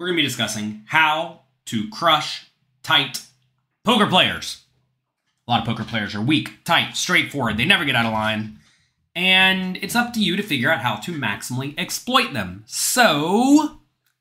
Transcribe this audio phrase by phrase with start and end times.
[0.00, 2.50] we're going to be discussing how to crush
[2.82, 3.26] tight
[3.84, 4.62] poker players.
[5.46, 7.58] A lot of poker players are weak, tight, straightforward.
[7.58, 8.60] They never get out of line.
[9.14, 12.64] And it's up to you to figure out how to maximally exploit them.
[12.66, 13.80] So,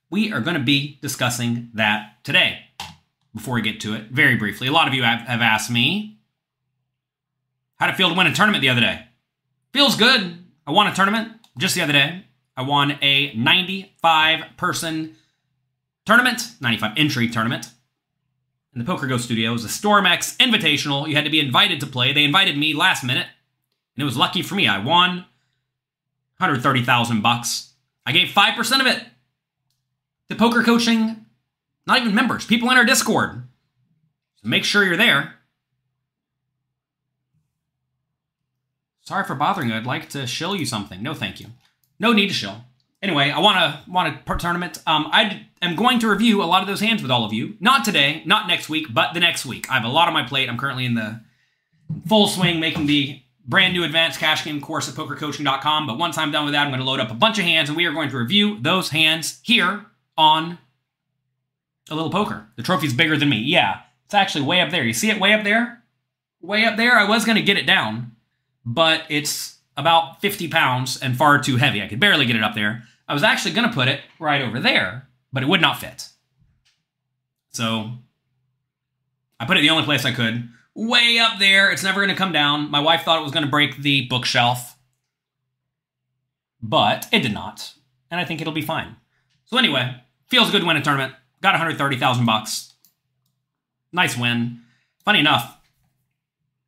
[0.10, 2.60] we are going to be discussing that today.
[3.34, 6.20] Before we get to it, very briefly, a lot of you have, have asked me
[7.78, 9.06] how it feel to win a tournament the other day?
[9.72, 10.44] Feels good.
[10.68, 12.26] I won a tournament just the other day.
[12.58, 15.16] I won a 95 person
[16.10, 17.70] tournament, 95 entry tournament.
[18.74, 21.08] And the PokerGO studio, was a StormX Invitational.
[21.08, 22.14] You had to be invited to play.
[22.14, 23.28] They invited me last minute,
[23.96, 24.68] and it was lucky for me.
[24.68, 25.26] I won
[26.38, 27.74] 130,000 bucks.
[28.08, 29.04] I gave 5% of it
[30.30, 31.28] to poker coaching,
[31.86, 33.44] not even members, people in our Discord.
[34.42, 35.36] So make sure you're there.
[39.02, 39.76] Sorry for bothering you.
[39.76, 41.04] I'd like to shill you something.
[41.04, 41.48] No, thank you.
[42.00, 42.64] No need to shill.
[43.02, 44.80] Anyway, I want to want a tournament.
[44.86, 47.56] Um, I am going to review a lot of those hands with all of you.
[47.60, 49.70] Not today, not next week, but the next week.
[49.70, 50.50] I have a lot on my plate.
[50.50, 51.22] I'm currently in the
[52.08, 55.88] full swing making the brand new advanced cash game course at pokercoaching.com.
[55.88, 57.70] But once I'm done with that, I'm going to load up a bunch of hands
[57.70, 59.86] and we are going to review those hands here
[60.18, 60.60] on
[61.90, 62.48] a little poker.
[62.58, 63.38] The trophy's bigger than me.
[63.38, 64.84] Yeah, it's actually way up there.
[64.84, 65.84] You see it way up there?
[66.42, 66.98] Way up there.
[66.98, 68.16] I was going to get it down,
[68.66, 71.82] but it's about 50 pounds and far too heavy.
[71.82, 72.84] I could barely get it up there.
[73.10, 76.10] I was actually going to put it right over there, but it would not fit.
[77.50, 77.90] So
[79.40, 80.48] I put it the only place I could.
[80.76, 81.72] Way up there.
[81.72, 82.70] It's never going to come down.
[82.70, 84.78] My wife thought it was going to break the bookshelf,
[86.62, 87.74] but it did not.
[88.12, 88.96] And I think it'll be fine.
[89.46, 89.96] So anyway,
[90.28, 91.16] feels good to win a tournament.
[91.42, 92.74] Got 130,000 bucks.
[93.92, 94.62] Nice win.
[95.04, 95.58] Funny enough,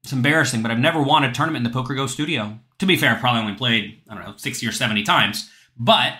[0.04, 2.58] it's embarrassing, but I've never won a tournament in the PokerGO studio.
[2.80, 5.48] To be fair, I've probably only played, I don't know, 60 or 70 times.
[5.84, 6.14] But,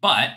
[0.00, 0.30] but,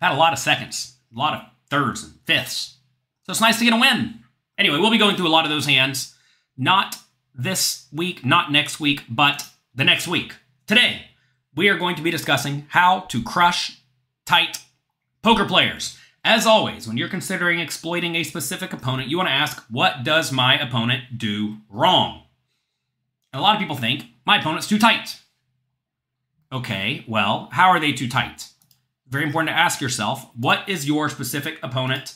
[0.00, 2.78] had a lot of seconds, a lot of thirds and fifths.
[3.24, 4.20] So it's nice to get a win.
[4.56, 6.14] Anyway, we'll be going through a lot of those hands.
[6.56, 6.96] Not
[7.34, 10.32] this week, not next week, but the next week.
[10.66, 11.10] Today,
[11.54, 13.82] we are going to be discussing how to crush
[14.24, 14.60] tight
[15.20, 15.98] poker players.
[16.24, 20.32] As always, when you're considering exploiting a specific opponent, you want to ask, what does
[20.32, 22.22] my opponent do wrong?
[23.30, 25.20] And a lot of people think, my opponent's too tight.
[26.50, 28.48] Okay, well, how are they too tight?
[29.08, 32.14] Very important to ask yourself, what is your specific opponent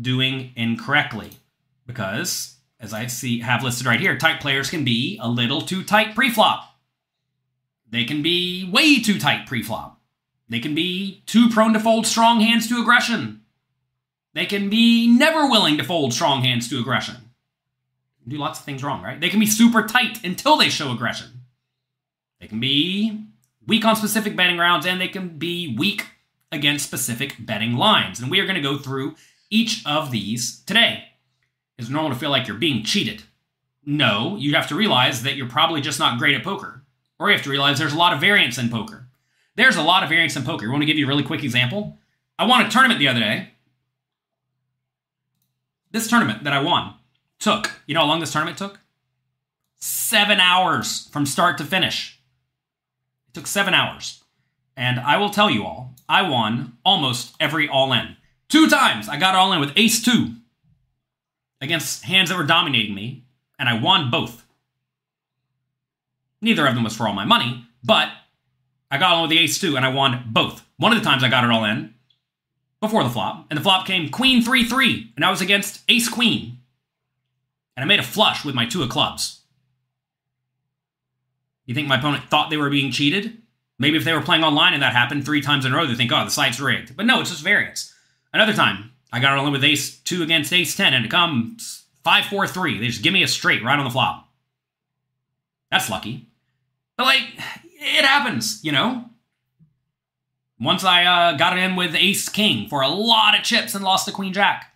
[0.00, 1.30] doing incorrectly?
[1.86, 5.84] Because, as I see have listed right here, tight players can be a little too
[5.84, 6.76] tight pre-flop.
[7.88, 10.00] They can be way too tight pre-flop.
[10.48, 13.42] They can be too prone to fold strong hands to aggression.
[14.34, 17.16] They can be never willing to fold strong hands to aggression.
[18.26, 19.20] Do lots of things wrong, right?
[19.20, 21.28] They can be super tight until they show aggression.
[22.40, 23.27] They can be
[23.68, 26.06] weak on specific betting rounds and they can be weak
[26.50, 28.18] against specific betting lines.
[28.18, 29.14] And we are going to go through
[29.50, 31.04] each of these today.
[31.76, 33.22] Is it normal to feel like you're being cheated?
[33.84, 36.82] No, you have to realize that you're probably just not great at poker.
[37.20, 39.06] Or you have to realize there's a lot of variance in poker.
[39.54, 40.66] There's a lot of variance in poker.
[40.66, 41.98] I want to give you a really quick example.
[42.38, 43.50] I won a tournament the other day.
[45.90, 46.94] This tournament that I won
[47.38, 48.78] took, you know how long this tournament took?
[49.78, 52.17] Seven hours from start to finish.
[53.28, 54.22] It took seven hours.
[54.76, 58.16] And I will tell you all, I won almost every all in.
[58.48, 60.34] Two times I got all in with ace two
[61.60, 63.24] against hands that were dominating me,
[63.58, 64.46] and I won both.
[66.40, 68.08] Neither of them was for all my money, but
[68.90, 70.64] I got on with the ace two and I won both.
[70.76, 71.94] One of the times I got it all in
[72.80, 76.08] before the flop, and the flop came queen three three, and I was against ace
[76.08, 76.58] queen,
[77.76, 79.37] and I made a flush with my two of clubs.
[81.68, 83.42] You think my opponent thought they were being cheated?
[83.78, 85.94] Maybe if they were playing online and that happened three times in a row, they
[85.94, 86.96] think, oh, the site's rigged.
[86.96, 87.94] But no, it's just variance.
[88.32, 92.24] Another time, I got in with ace two against ace ten, and it comes five
[92.24, 92.78] four three.
[92.78, 94.30] They just give me a straight right on the flop.
[95.70, 96.26] That's lucky.
[96.96, 99.04] But like, it happens, you know?
[100.58, 103.84] Once I uh, got it in with ace king for a lot of chips and
[103.84, 104.72] lost to queen jack.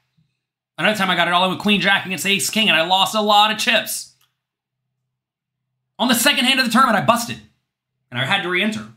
[0.77, 2.87] Another time I got it all in with queen jack against ace king and I
[2.87, 4.12] lost a lot of chips.
[5.99, 7.39] On the second hand of the tournament, I busted
[8.11, 8.89] and I had to re enter.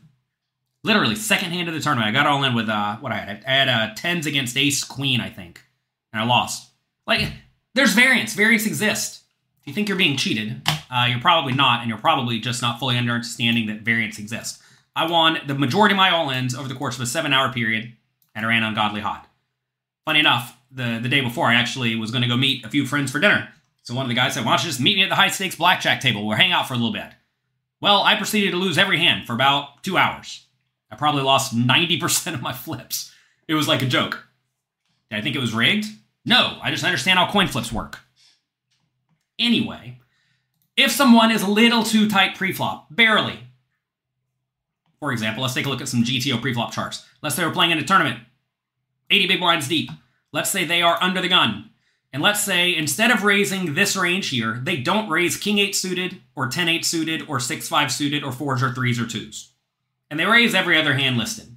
[0.84, 3.44] Literally, second hand of the tournament, I got all in with uh, what I had.
[3.46, 5.64] I had uh, tens against ace queen, I think,
[6.12, 6.70] and I lost.
[7.06, 7.32] Like,
[7.74, 8.34] there's variance.
[8.34, 9.24] Variance exists.
[9.60, 12.78] If you think you're being cheated, uh, you're probably not, and you're probably just not
[12.78, 14.62] fully understanding that variance exists.
[14.94, 17.92] I won the majority of my all-ins over the course of a seven-hour period,
[18.34, 19.26] and I ran ungodly hot.
[20.04, 22.86] Funny enough, the, the day before, I actually was going to go meet a few
[22.86, 23.48] friends for dinner.
[23.86, 25.54] So one of the guys said, why don't you just meet me at the high-stakes
[25.54, 26.26] blackjack table?
[26.26, 27.06] We'll hang out for a little bit.
[27.80, 30.44] Well, I proceeded to lose every hand for about two hours.
[30.90, 33.12] I probably lost 90% of my flips.
[33.46, 34.26] It was like a joke.
[35.08, 35.86] Did I think it was rigged?
[36.24, 38.00] No, I just understand how coin flips work.
[39.38, 40.00] Anyway,
[40.76, 43.38] if someone is a little too tight pre-flop, barely.
[44.98, 47.06] For example, let's take a look at some GTO pre-flop charts.
[47.22, 48.18] Let's say we're playing in a tournament,
[49.10, 49.90] 80 big blinds deep.
[50.32, 51.70] Let's say they are under the gun.
[52.16, 56.22] And let's say instead of raising this range here, they don't raise king 8 suited,
[56.34, 59.48] or 10 8 suited, or 6 5 suited, or 4s or 3s or 2s.
[60.10, 61.54] And they raise every other hand listed.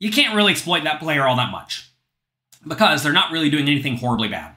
[0.00, 1.92] You can't really exploit that player all that much
[2.66, 4.56] because they're not really doing anything horribly bad.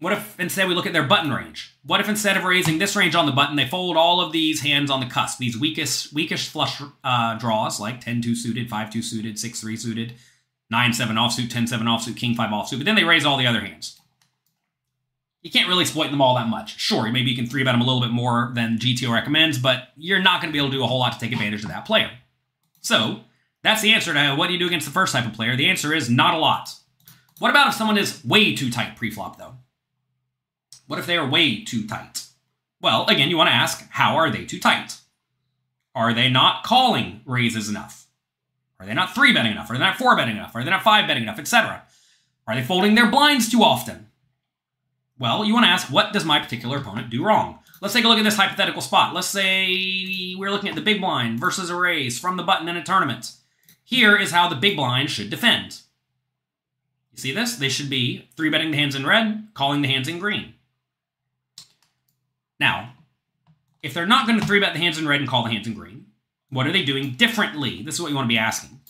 [0.00, 1.76] What if instead we look at their button range?
[1.84, 4.62] What if instead of raising this range on the button, they fold all of these
[4.62, 9.34] hands on the cusp, these weakest weakest flush uh, draws like 10-2 suited, 5-2 suited,
[9.36, 10.14] 6-3 suited,
[10.72, 14.00] 9-7 offsuit, 10-7 offsuit, king 5 offsuit, but then they raise all the other hands.
[15.42, 16.78] You can't really exploit them all that much.
[16.78, 20.20] Sure, maybe you can 3-bet them a little bit more than GTO recommends, but you're
[20.20, 21.86] not going to be able to do a whole lot to take advantage of that
[21.86, 22.10] player.
[22.80, 23.20] So,
[23.62, 25.56] that's the answer to what do you do against the first type of player.
[25.56, 26.74] The answer is not a lot.
[27.38, 29.54] What about if someone is way too tight pre-flop, though?
[30.86, 32.24] What if they are way too tight?
[32.80, 34.98] Well, again, you want to ask, how are they too tight?
[35.94, 38.07] Are they not calling raises enough?
[38.80, 39.70] Are they not three betting enough?
[39.70, 40.54] Are they not four betting enough?
[40.54, 41.82] Are they not five betting enough, etc.?
[42.46, 44.08] Are they folding their blinds too often?
[45.18, 47.58] Well, you want to ask, what does my particular opponent do wrong?
[47.80, 49.14] Let's take a look at this hypothetical spot.
[49.14, 52.76] Let's say we're looking at the big blind versus a raise from the button in
[52.76, 53.32] a tournament.
[53.84, 55.80] Here is how the big blind should defend.
[57.12, 57.56] You see this?
[57.56, 60.54] They should be three betting the hands in red, calling the hands in green.
[62.60, 62.94] Now,
[63.82, 65.66] if they're not going to three bet the hands in red and call the hands
[65.66, 65.97] in green,
[66.50, 67.82] what are they doing differently?
[67.82, 68.80] This is what you want to be asking.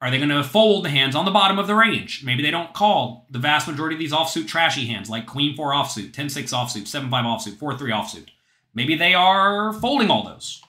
[0.00, 2.24] Are they going to fold the hands on the bottom of the range?
[2.24, 5.72] Maybe they don't call the vast majority of these offsuit trashy hands, like Queen 4
[5.72, 8.28] offsuit, 10 6 offsuit, 7 5 offsuit, 4 3 offsuit.
[8.74, 10.60] Maybe they are folding all those.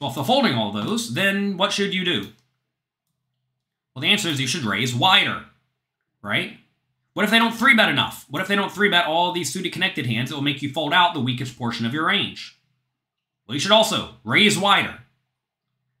[0.00, 2.32] Well, if they're folding all those, then what should you do?
[3.94, 5.44] Well, the answer is you should raise wider,
[6.20, 6.58] right?
[7.14, 8.26] What if they don't three bet enough?
[8.28, 10.30] What if they don't three bet all these suited connected hands?
[10.30, 12.58] It will make you fold out the weakest portion of your range.
[13.46, 14.98] Well, you should also raise wider.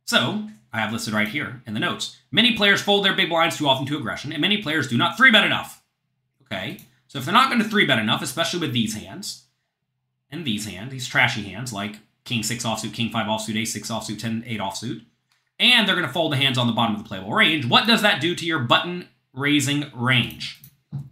[0.04, 2.18] So, I have listed right here in the notes.
[2.30, 5.16] Many players fold their big blinds too often to aggression, and many players do not
[5.16, 5.82] three bet enough.
[6.42, 9.46] Okay, so if they're not going to three bet enough, especially with these hands,
[10.30, 13.90] and these hands, these trashy hands like King 6 offsuit, King 5 offsuit, Ace 6
[13.90, 15.04] offsuit, 10 8 offsuit,
[15.58, 17.86] and they're going to fold the hands on the bottom of the playable range, what
[17.86, 20.60] does that do to your button raising range?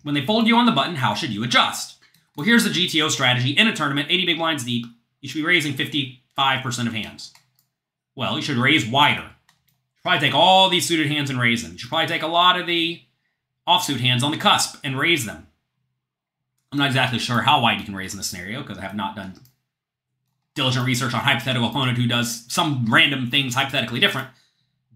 [0.02, 1.98] When they fold you on the button, how should you adjust?
[2.36, 3.50] Well, here's the GTO strategy.
[3.50, 4.86] In a tournament, 80 big blinds deep,
[5.20, 5.74] you should be raising
[6.38, 7.32] 55% of hands.
[8.14, 9.30] Well, you should raise wider.
[10.02, 11.72] Probably take all these suited hands and raise them.
[11.72, 13.02] You should probably take a lot of the
[13.66, 15.46] offsuit hands on the cusp and raise them.
[16.70, 18.96] I'm not exactly sure how wide you can raise in this scenario because I have
[18.96, 19.34] not done
[20.54, 24.28] diligent research on hypothetical opponent who does some random things hypothetically different.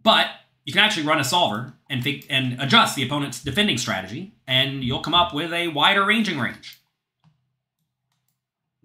[0.02, 0.28] But
[0.64, 5.00] you can actually run a solver and and adjust the opponent's defending strategy, and you'll
[5.00, 6.77] come up with a wider ranging range.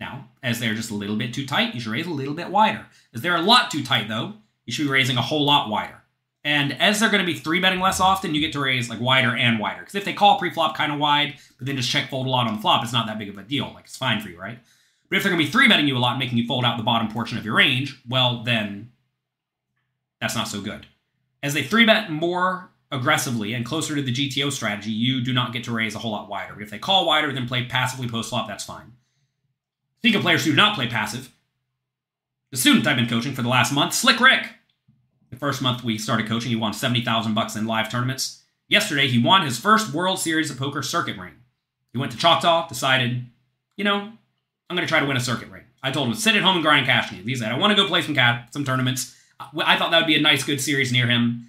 [0.04, 2.50] Now, as they're just a little bit too tight, you should raise a little bit
[2.50, 2.86] wider.
[3.14, 4.34] As they're a lot too tight, though,
[4.66, 6.02] you should be raising a whole lot wider.
[6.44, 9.00] And as they're going to be three betting less often, you get to raise like
[9.00, 9.80] wider and wider.
[9.80, 12.48] Because if they call pre-flop kind of wide, but then just check fold a lot
[12.48, 13.72] on the flop, it's not that big of a deal.
[13.74, 14.60] Like it's fine for you, right?
[15.10, 16.76] But if they're going to be three betting you a lot, making you fold out
[16.76, 18.92] the bottom portion of your range, well, then
[20.20, 20.86] that's not so good.
[21.42, 25.54] As they three bet more aggressively and closer to the GTO strategy, you do not
[25.54, 26.56] get to raise a whole lot wider.
[26.56, 28.92] But if they call wider, then play passively post flop, that's fine.
[30.04, 31.32] Speaking of players who do not play passive,
[32.52, 34.50] the student I've been coaching for the last month, Slick Rick.
[35.30, 38.44] The first month we started coaching, he won 70,000 bucks in live tournaments.
[38.68, 41.36] Yesterday, he won his first World Series of Poker circuit ring.
[41.94, 43.28] He went to Choctaw, decided,
[43.78, 44.12] you know,
[44.70, 45.64] I'm going to try to win a circuit ring.
[45.82, 47.26] I told him sit at home and grind cash games.
[47.26, 48.18] He said, I want to go play some,
[48.52, 49.16] some tournaments.
[49.40, 51.48] I thought that would be a nice, good series near him.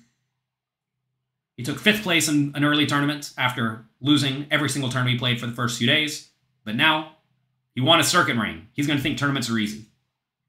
[1.57, 5.41] He took fifth place in an early tournament after losing every single tournament he played
[5.41, 6.29] for the first few days.
[6.65, 7.14] But now
[7.75, 8.69] he won a circuit ring.
[8.73, 9.85] He's going to think tournaments are easy.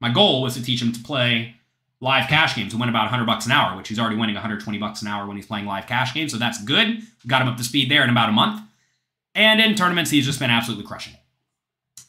[0.00, 1.56] My goal was to teach him to play
[2.00, 4.78] live cash games and win about 100 bucks an hour, which he's already winning 120
[4.78, 6.32] bucks an hour when he's playing live cash games.
[6.32, 7.02] So that's good.
[7.26, 8.60] Got him up to speed there in about a month.
[9.34, 11.20] And in tournaments, he's just been absolutely crushing it.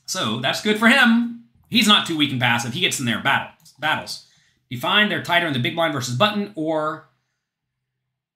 [0.06, 1.46] So that's good for him.
[1.70, 2.74] He's not too weak and passive.
[2.74, 3.74] He gets in there battles.
[3.80, 4.26] battles.
[4.70, 7.08] Define they're tighter in the big blind versus button or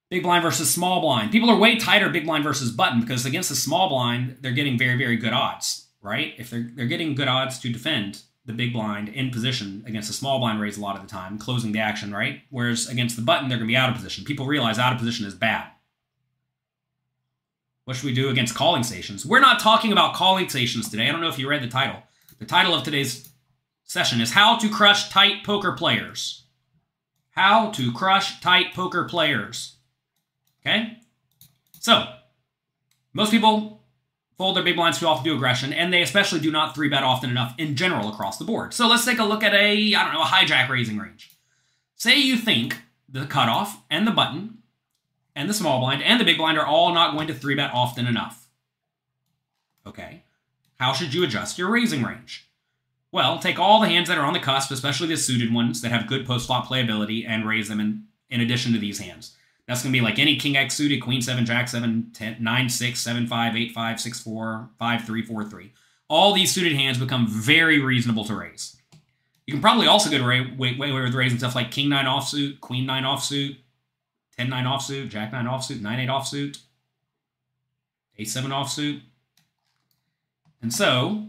[0.09, 1.31] big blind versus small blind.
[1.31, 4.77] People are way tighter big blind versus button because against the small blind, they're getting
[4.77, 6.33] very, very good odds, right?
[6.37, 10.13] If they're, they're getting good odds to defend the big blind in position against the
[10.13, 12.41] small blind raise a lot of the time, closing the action, right?
[12.49, 14.25] Whereas against the button, they're going to be out of position.
[14.25, 15.67] People realize out of position is bad.
[17.85, 19.25] What should we do against calling stations?
[19.25, 21.07] We're not talking about calling stations today.
[21.07, 22.01] I don't know if you read the title.
[22.39, 23.29] The title of today's
[23.83, 26.45] session is How to Crush Tight Poker Players.
[27.31, 29.77] How to Crush Tight Poker Players.
[30.61, 30.97] Okay?
[31.79, 32.05] So,
[33.13, 33.80] most people
[34.55, 37.29] their big blinds too often to aggression, and they especially do not three bet often
[37.29, 38.73] enough in general across the board.
[38.73, 41.31] So let's take a look at a, I don't know, a hijack raising range.
[41.95, 44.57] Say you think the cutoff and the button
[45.35, 47.71] and the small blind and the big blind are all not going to three bet
[47.73, 48.47] often enough.
[49.85, 50.23] Okay.
[50.79, 52.49] How should you adjust your raising range?
[53.11, 55.91] Well, take all the hands that are on the cusp, especially the suited ones that
[55.91, 59.35] have good post flop playability, and raise them in, in addition to these hands.
[59.71, 62.69] That's going to be like any king x suited, queen 7, jack 7, 10, 9,
[62.69, 65.71] 6, 7, 5, 8, 5, 6, 4, 5, 3, 4, 3.
[66.09, 68.75] All these suited hands become very reasonable to raise.
[69.47, 72.59] You can probably also get away, way, way with raising stuff like king 9 offsuit,
[72.59, 73.59] queen 9 offsuit,
[74.37, 76.57] 10 9 offsuit, jack 9 offsuit, 9 8 offsuit,
[78.17, 78.99] 8 7 offsuit.
[80.61, 81.27] And so,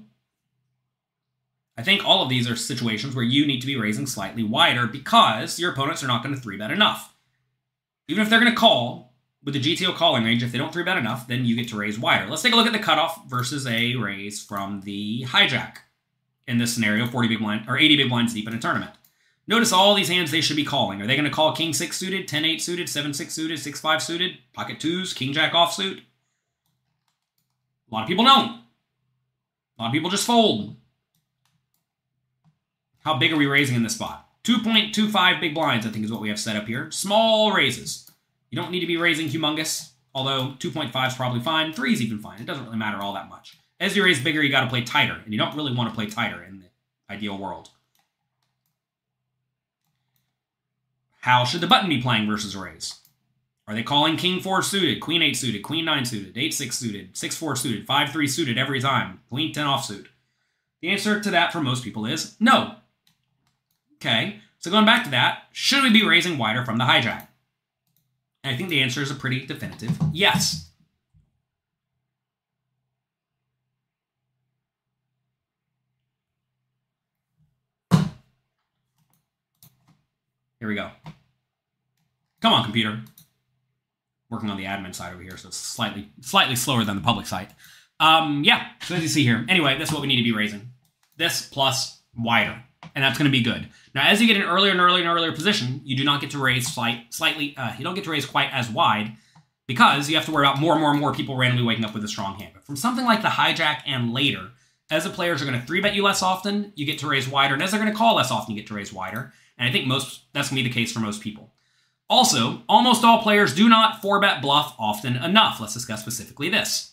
[1.79, 4.89] I think all of these are situations where you need to be raising slightly wider
[4.89, 7.12] because your opponents are not going to 3 bet enough.
[8.09, 10.82] Even if they're going to call with the GTO calling range, if they don't 3
[10.82, 12.28] bet enough, then you get to raise wider.
[12.28, 15.78] Let's take a look at the cutoff versus a raise from the hijack.
[16.47, 18.90] In this scenario, 40 big blind or 80 big blinds deep in a tournament.
[19.47, 21.00] Notice all these hands they should be calling.
[21.00, 23.80] Are they going to call King 6 suited, 10 8 suited, 7 6 suited, 6
[23.80, 26.00] 5 suited, pocket twos, King Jack offsuit?
[27.90, 28.62] A lot of people don't.
[29.78, 30.76] A lot of people just fold.
[33.04, 34.28] How big are we raising in this spot?
[34.45, 36.91] 2.25 big blinds, I think, is what we have set up here.
[36.91, 38.11] Small raises.
[38.51, 41.73] You don't need to be raising humongous, although 2.5 is probably fine.
[41.73, 42.41] 3 is even fine.
[42.41, 43.57] It doesn't really matter all that much.
[43.79, 45.95] As you raise bigger, you got to play tighter, and you don't really want to
[45.95, 46.67] play tighter in the
[47.13, 47.71] ideal world.
[51.21, 52.99] How should the button be playing versus raise?
[53.69, 57.17] Are they calling king 4 suited, queen 8 suited, queen 9 suited, 8 6 suited,
[57.17, 60.07] 6 4 suited, 5 3 suited every time, queen 10 offsuit?
[60.81, 62.75] The answer to that for most people is no.
[64.04, 67.28] Okay, so going back to that, should we be raising wider from the hijack?
[68.42, 70.71] And I think the answer is a pretty definitive yes.
[77.92, 78.09] Here
[80.68, 80.90] we go.
[82.40, 83.02] Come on, computer.
[84.30, 87.28] Working on the admin side over here, so it's slightly slightly slower than the public
[87.28, 87.52] site.
[88.00, 89.47] Um, yeah, so as you see here.
[89.49, 90.73] Anyway, that's what we need to be raising.
[91.16, 92.64] This plus wider,
[92.95, 93.69] and that's going to be good.
[93.95, 96.31] Now, as you get an earlier and earlier and earlier position, you do not get
[96.31, 97.57] to raise slight, slightly.
[97.57, 99.17] Uh, you don't get to raise quite as wide
[99.67, 101.95] because you have to worry about more and more and more people randomly waking up
[101.95, 102.53] with a strong hand.
[102.55, 104.51] But from something like the hijack and later,
[104.91, 107.29] as the players are going to three bet you less often, you get to raise
[107.29, 109.33] wider, and as they're going to call less often, you get to raise wider.
[109.57, 111.53] And I think most that's going to be the case for most people.
[112.11, 115.61] Also, almost all players do not 4-bet bluff often enough.
[115.61, 116.93] Let's discuss specifically this.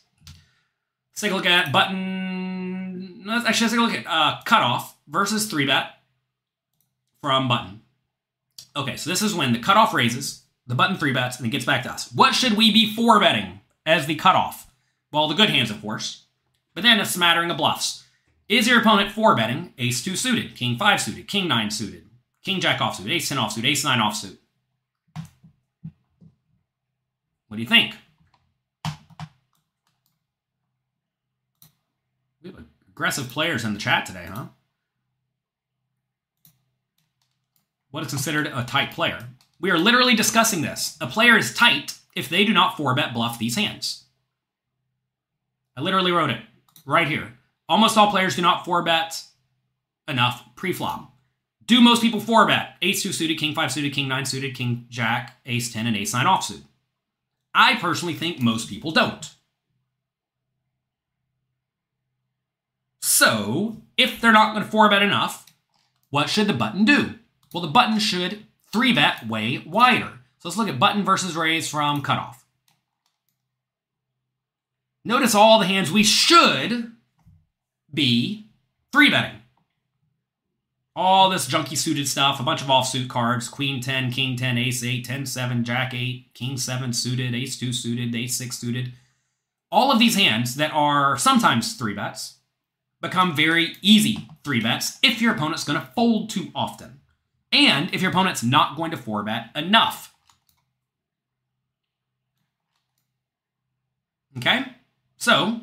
[1.11, 3.25] Let's take a look at button.
[3.27, 5.85] Actually, let's take a look at uh, cutoff versus 3-bet
[7.21, 7.81] from button.
[8.75, 11.83] Okay, so this is when the cutoff raises, the button 3-bets, and it gets back
[11.83, 12.11] to us.
[12.13, 14.71] What should we be 4-betting as the cutoff?
[15.11, 16.25] Well, the good hands, of course.
[16.73, 18.05] But then a smattering of bluffs.
[18.47, 22.05] Is your opponent 4-betting ace 2 suited, king 5 suited, king 9 suited,
[22.41, 24.37] King Jack offsuit, Ace 10 offsuit, Ace 9 offsuit.
[27.47, 27.95] What do you think?
[32.41, 34.45] We have aggressive players in the chat today, huh?
[37.91, 39.27] What is considered a tight player?
[39.59, 40.97] We are literally discussing this.
[41.01, 44.05] A player is tight if they do not 4-bet bluff these hands.
[45.75, 46.41] I literally wrote it
[46.85, 47.33] right here.
[47.67, 49.23] Almost all players do not 4-bet
[50.07, 51.13] enough pre-flop.
[51.65, 52.75] Do most people 4-bet?
[52.81, 56.13] Ace 2 suited, King 5 suited, King 9 suited, King Jack, Ace 10, and Ace
[56.13, 56.63] 9 offsuit.
[57.53, 59.33] I personally think most people don't.
[63.01, 65.45] So, if they're not going to 4-bet enough,
[66.09, 67.15] what should the button do?
[67.53, 70.19] Well, the button should 3-bet way wider.
[70.39, 72.45] So let's look at button versus raise from cutoff.
[75.03, 76.91] Notice all the hands we should
[77.93, 78.47] be
[78.93, 79.39] 3-betting
[80.99, 84.83] all this junky suited stuff, a bunch of offsuit cards, queen 10, king 10, ace
[84.83, 88.91] 8, 10 7, jack 8, king 7 suited, ace 2 suited, ace 6 suited.
[89.71, 92.39] All of these hands that are sometimes 3 bets
[93.01, 96.99] become very easy 3 bets if your opponent's going to fold too often.
[97.51, 100.13] And if your opponent's not going to 4 bet enough.
[104.37, 104.65] Okay?
[105.17, 105.61] So,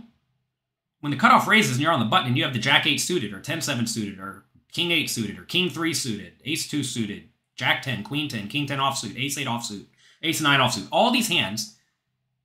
[1.01, 2.99] when the cutoff raises and you're on the button and you have the jack 8
[2.99, 6.83] suited or 10 7 suited or king 8 suited or king 3 suited, ace 2
[6.83, 9.87] suited, jack 10, queen 10, king 10 offsuit, ace 8 offsuit,
[10.23, 10.89] ace 9 offsuit.
[10.91, 11.77] All these hands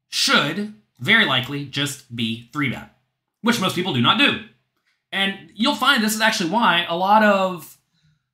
[0.10, 2.96] should very likely just be 3 bet,
[3.42, 4.46] which most people do not do.
[5.12, 7.71] And you'll find this is actually why a lot of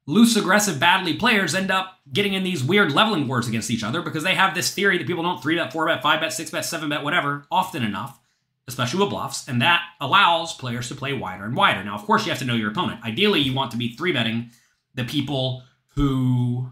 [0.08, 4.02] loose, aggressive, badly players end up getting in these weird leveling wars against each other
[4.02, 6.50] because they have this theory that people don't 3 bet, 4 bet, 5 bet, 6
[6.50, 8.20] bet, 7 bet, whatever, often enough,
[8.68, 11.84] especially with bluffs, and that allows players to play wider and wider.
[11.84, 13.04] Now, of course, you have to know your opponent.
[13.04, 14.50] Ideally, you want to be 3 betting
[14.96, 15.64] the people
[15.96, 16.70] who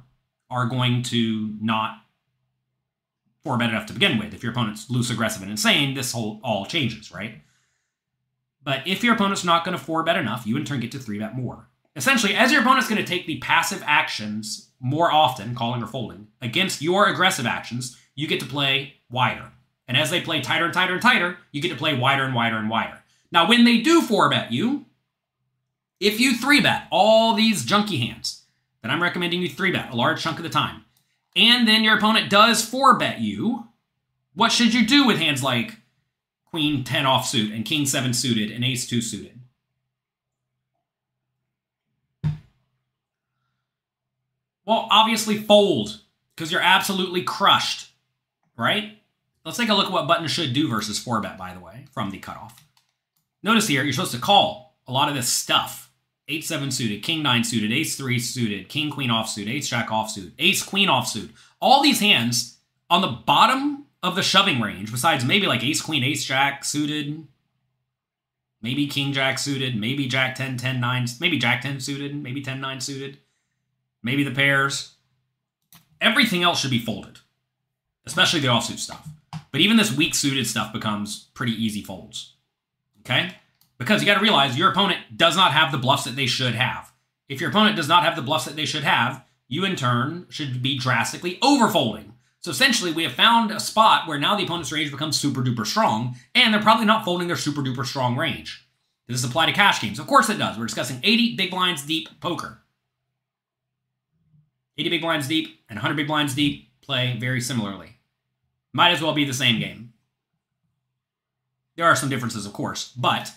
[0.50, 1.98] are going to not
[3.44, 4.34] 4 bet enough to begin with.
[4.34, 7.42] If your opponent's loose, aggressive, and insane, this whole all changes, right?
[8.64, 11.00] But if your opponent's not going to 4 bet enough, you in turn get to
[11.00, 11.68] 3 bet more.
[11.96, 16.28] Essentially, as your opponent's going to take the passive actions more often, calling or folding,
[16.42, 19.52] against your aggressive actions, you get to play wider.
[19.88, 22.36] And as they play tighter and tighter and tighter, you get to play wider and
[22.36, 23.00] wider and wider.
[23.32, 24.86] Now, when they do 4 bet you,
[26.00, 28.44] if you 3 bet all these junky hands,
[28.82, 30.84] then I'm recommending you 3 bet a large chunk of the time.
[31.36, 33.68] And then your opponent does 4 bet you,
[34.34, 35.78] what should you do with hands like
[36.46, 39.40] Queen 10 offsuit and King 7 suited and Ace 2 suited?
[44.66, 46.02] Well, obviously fold
[46.36, 47.92] because you're absolutely crushed,
[48.58, 48.98] right?
[49.44, 52.10] Let's take a look at what button should do versus 4-bet, by the way, from
[52.10, 52.66] the cutoff.
[53.44, 55.92] Notice here, you're supposed to call a lot of this stuff.
[56.28, 60.64] 8-7 suited, King 9 suited, Ace 3 suited, King Queen offsuit, Ace Jack offsuit, Ace
[60.64, 61.30] Queen offsuit.
[61.62, 62.58] All these hands
[62.90, 67.28] on the bottom of the shoving range, besides maybe like Ace Queen, Ace Jack suited,
[68.64, 72.60] maybe King Jack suited, maybe Jack 10, 10, 9, maybe Jack 10 suited, maybe 10,
[72.60, 73.20] 9 suited
[74.06, 74.94] maybe the pairs.
[76.00, 77.20] Everything else should be folded,
[78.06, 79.10] especially the offsuit stuff.
[79.52, 82.36] But even this weak suited stuff becomes pretty easy folds.
[83.02, 83.36] Okay?
[83.78, 86.54] Because you got to realize your opponent does not have the bluffs that they should
[86.54, 86.94] have.
[87.28, 90.28] If your opponent does not have the bluffs that they should have, you in turn
[90.30, 92.12] should be drastically overfolding.
[92.40, 95.66] So essentially, we have found a spot where now the opponent's range becomes super duper
[95.66, 98.68] strong, and they're probably not folding their super duper strong range.
[99.08, 99.98] Does this apply to cash games?
[99.98, 100.58] Of course it does.
[100.58, 102.62] We're discussing 80 big blinds deep poker.
[104.78, 107.98] 80 big blinds deep and 100 big blinds deep play very similarly.
[108.74, 109.94] Might as well be the same game.
[111.76, 113.32] There are some differences, of course, but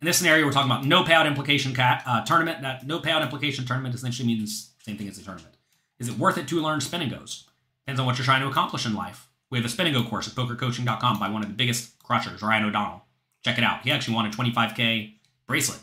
[0.00, 2.62] in this scenario, we're talking about no payout implication uh, tournament.
[2.62, 5.56] That no payout implication tournament essentially means the same thing as a tournament.
[6.00, 7.44] Is it worth it to learn spin and goes?
[7.84, 9.28] Depends on what you're trying to accomplish in life.
[9.50, 12.42] We have a spin and go course at pokercoaching.com by one of the biggest crushers,
[12.42, 13.04] Ryan O'Donnell.
[13.44, 13.82] Check it out.
[13.82, 15.14] He actually won a 25K
[15.46, 15.78] bracelet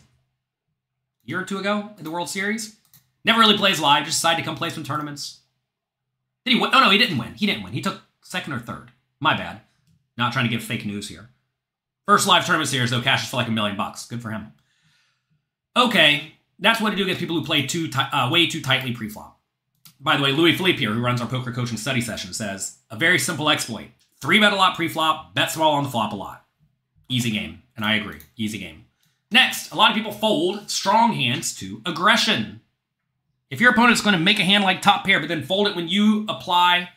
[1.26, 2.79] a year or two ago in the World Series.
[3.26, 5.40] Never really plays live, just decided to come play some tournaments.
[6.46, 6.72] Did he win?
[6.74, 7.34] Oh, no, he didn't win.
[7.36, 7.74] He didn't win.
[7.74, 8.92] He took second or third.
[9.20, 9.62] My bad.
[10.18, 11.30] Not trying to give fake news here.
[12.06, 14.06] First live tournament series, though, cashes for like a million bucks.
[14.06, 14.54] Good for him.
[15.78, 19.40] Okay, that's what to do against people who play too uh, way too tightly pre-flop.
[20.00, 22.98] By the way, Louis Philippe here, who runs our poker coaching study session, says a
[22.98, 26.46] very simple exploit: three bet a lot pre-flop, bet small on the flop a lot.
[27.08, 28.86] Easy game, and I agree, easy game.
[29.32, 32.62] Next, a lot of people fold strong hands to aggression.
[33.50, 35.76] If your opponent's going to make a hand like top pair, but then fold it
[35.76, 36.90] when you apply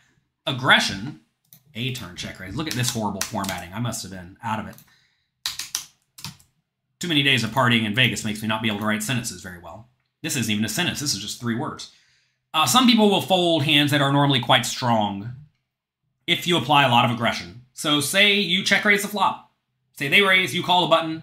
[0.46, 1.20] aggression,
[1.74, 2.54] a turn check raise.
[2.54, 3.72] Look at this horrible formatting.
[3.72, 4.76] I must have been out of it.
[7.00, 9.42] Too many days of partying in Vegas makes me not be able to write sentences
[9.42, 9.88] very well.
[10.22, 11.00] This isn't even a sentence.
[11.00, 11.90] This is just three words.
[12.54, 15.32] Uh, some people will fold hands that are normally quite strong
[16.26, 17.62] if you apply a lot of aggression.
[17.72, 19.50] So say you check raise the flop.
[19.94, 21.22] Say they raise, you call the button,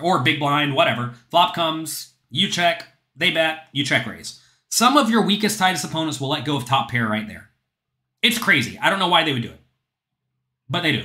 [0.00, 1.14] or big blind, whatever.
[1.30, 2.86] Flop comes, you check,
[3.18, 4.40] they bet, you check raise.
[4.70, 7.50] Some of your weakest, tightest opponents will let go of top pair right there.
[8.22, 8.78] It's crazy.
[8.78, 9.60] I don't know why they would do it,
[10.68, 11.04] but they do.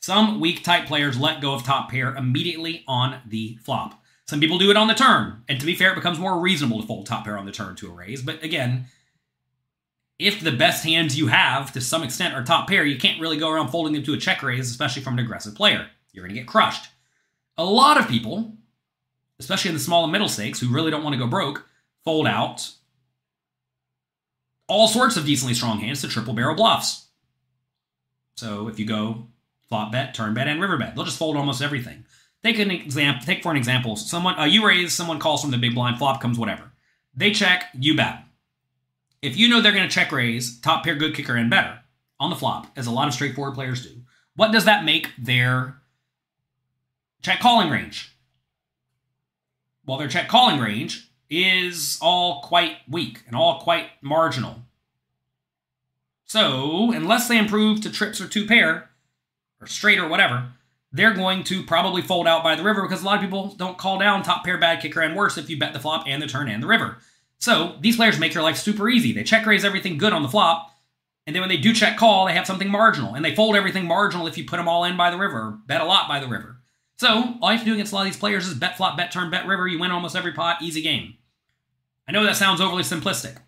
[0.00, 4.02] Some weak, tight players let go of top pair immediately on the flop.
[4.26, 6.80] Some people do it on the turn, and to be fair, it becomes more reasonable
[6.80, 8.22] to fold top pair on the turn to a raise.
[8.22, 8.86] But again,
[10.18, 13.38] if the best hands you have to some extent are top pair, you can't really
[13.38, 15.88] go around folding them to a check raise, especially from an aggressive player.
[16.12, 16.90] You're going to get crushed.
[17.58, 18.56] A lot of people
[19.40, 21.66] especially in the small and middle stakes who really don't want to go broke,
[22.04, 22.70] fold out
[24.68, 27.06] all sorts of decently strong hands to triple barrel bluffs.
[28.36, 29.26] So if you go
[29.68, 32.04] flop bet, turn bet, and river bet, they'll just fold almost everything.
[32.44, 33.26] Take an example.
[33.26, 33.96] Take for an example.
[33.96, 36.70] Someone uh, you raise, someone calls from the big blind, flop comes, whatever.
[37.14, 38.22] They check, you bet.
[39.20, 41.80] If you know they're going to check raise, top pair, good kicker, and better
[42.18, 44.00] on the flop, as a lot of straightforward players do,
[44.36, 45.80] what does that make their
[47.22, 48.09] check calling range?
[49.84, 54.62] While their check calling range is all quite weak and all quite marginal.
[56.26, 58.90] So, unless they improve to trips or two pair,
[59.60, 60.52] or straight or whatever,
[60.92, 63.78] they're going to probably fold out by the river because a lot of people don't
[63.78, 66.26] call down top pair, bad kicker, and worse if you bet the flop and the
[66.26, 66.98] turn and the river.
[67.38, 69.12] So, these players make your life super easy.
[69.12, 70.70] They check raise everything good on the flop,
[71.26, 73.86] and then when they do check call, they have something marginal, and they fold everything
[73.86, 76.28] marginal if you put them all in by the river, bet a lot by the
[76.28, 76.59] river.
[77.00, 78.98] So all you have to do against a lot of these players is bet flop,
[78.98, 79.66] bet turn, bet river.
[79.66, 81.14] You win almost every pot, easy game.
[82.06, 83.38] I know that sounds overly simplistic.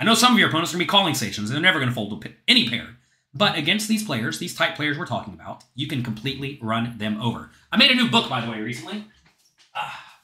[0.00, 1.78] I know some of your opponents are going to be calling stations and they're never
[1.78, 2.96] going to fold any pair.
[3.34, 7.20] But against these players, these type players we're talking about, you can completely run them
[7.20, 7.50] over.
[7.70, 9.04] I made a new book, by the way, recently.
[9.74, 10.18] Ah.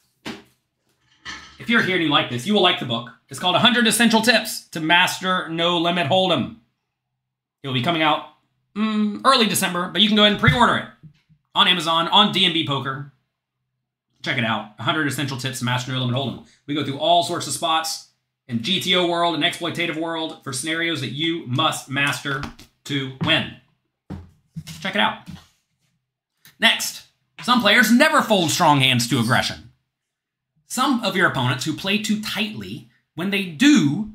[1.59, 3.11] If you're here and you like this, you will like the book.
[3.29, 6.57] It's called 100 Essential Tips to Master No Limit Hold'em.
[7.63, 8.29] It will be coming out
[8.75, 10.87] mm, early December, but you can go ahead and pre-order it
[11.57, 13.13] on Amazon, on D&B Poker.
[14.23, 14.79] Check it out.
[14.79, 16.47] 100 Essential Tips to Master No Limit Hold'em.
[16.67, 18.11] We go through all sorts of spots
[18.47, 22.43] in GTO world and exploitative world for scenarios that you must master
[22.85, 23.55] to win.
[24.81, 25.29] Check it out.
[26.61, 27.07] Next,
[27.43, 29.73] some players never fold strong hands to aggression.
[30.67, 34.11] Some of your opponents who play too tightly, when they do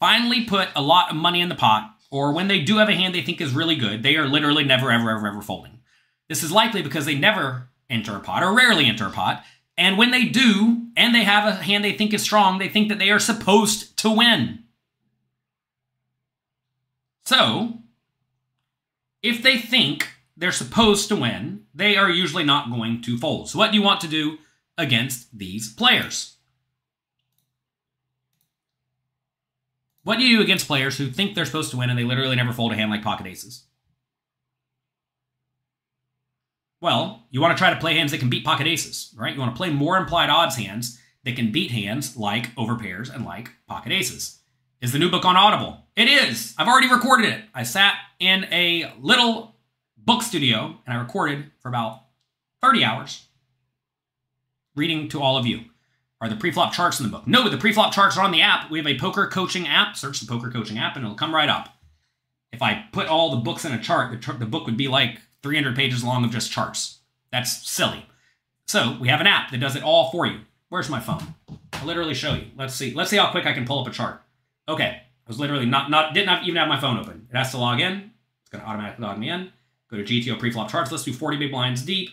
[0.00, 2.94] finally put a lot of money in the pot, or when they do have a
[2.94, 5.78] hand they think is really good, they are literally never, ever, ever, ever folding.
[6.32, 9.44] This is likely because they never enter a pot or rarely enter a pot.
[9.76, 12.88] And when they do, and they have a hand they think is strong, they think
[12.88, 14.60] that they are supposed to win.
[17.26, 17.80] So,
[19.22, 23.50] if they think they're supposed to win, they are usually not going to fold.
[23.50, 24.38] So, what do you want to do
[24.78, 26.38] against these players?
[30.02, 32.36] What do you do against players who think they're supposed to win and they literally
[32.36, 33.64] never fold a hand like pocket aces?
[36.82, 39.32] Well, you want to try to play hands that can beat pocket aces, right?
[39.32, 43.24] You want to play more implied odds hands that can beat hands like overpairs and
[43.24, 44.40] like pocket aces.
[44.80, 45.86] Is the new book on Audible?
[45.94, 46.56] It is.
[46.58, 47.44] I've already recorded it.
[47.54, 49.54] I sat in a little
[49.96, 52.00] book studio and I recorded for about
[52.62, 53.28] 30 hours
[54.74, 55.60] reading to all of you.
[56.20, 57.28] Are the preflop charts in the book?
[57.28, 58.72] No, the preflop charts are on the app.
[58.72, 59.96] We have a poker coaching app.
[59.96, 61.68] Search the poker coaching app and it'll come right up.
[62.52, 65.20] If I put all the books in a chart, the, the book would be like
[65.42, 67.00] 300 pages long of just charts.
[67.30, 68.06] That's silly.
[68.66, 70.40] So we have an app that does it all for you.
[70.68, 71.34] Where's my phone?
[71.74, 72.46] I'll literally show you.
[72.56, 72.94] Let's see.
[72.94, 74.22] Let's see how quick I can pull up a chart.
[74.68, 75.02] Okay.
[75.02, 77.28] I was literally not, not didn't have, even have my phone open.
[77.30, 78.10] It has to log in.
[78.40, 79.52] It's going to automatically log me in.
[79.90, 80.90] Go to GTO preflop charts.
[80.90, 82.10] Let's do 40 big blinds deep.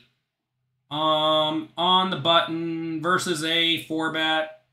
[0.91, 4.63] Um, on the button versus a four bet.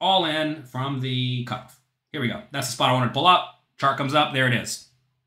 [0.00, 1.80] All in from the cutoff.
[2.12, 2.42] Here we go.
[2.52, 3.62] That's the spot I wanted to pull up.
[3.78, 4.32] Chart comes up.
[4.32, 4.83] There it is.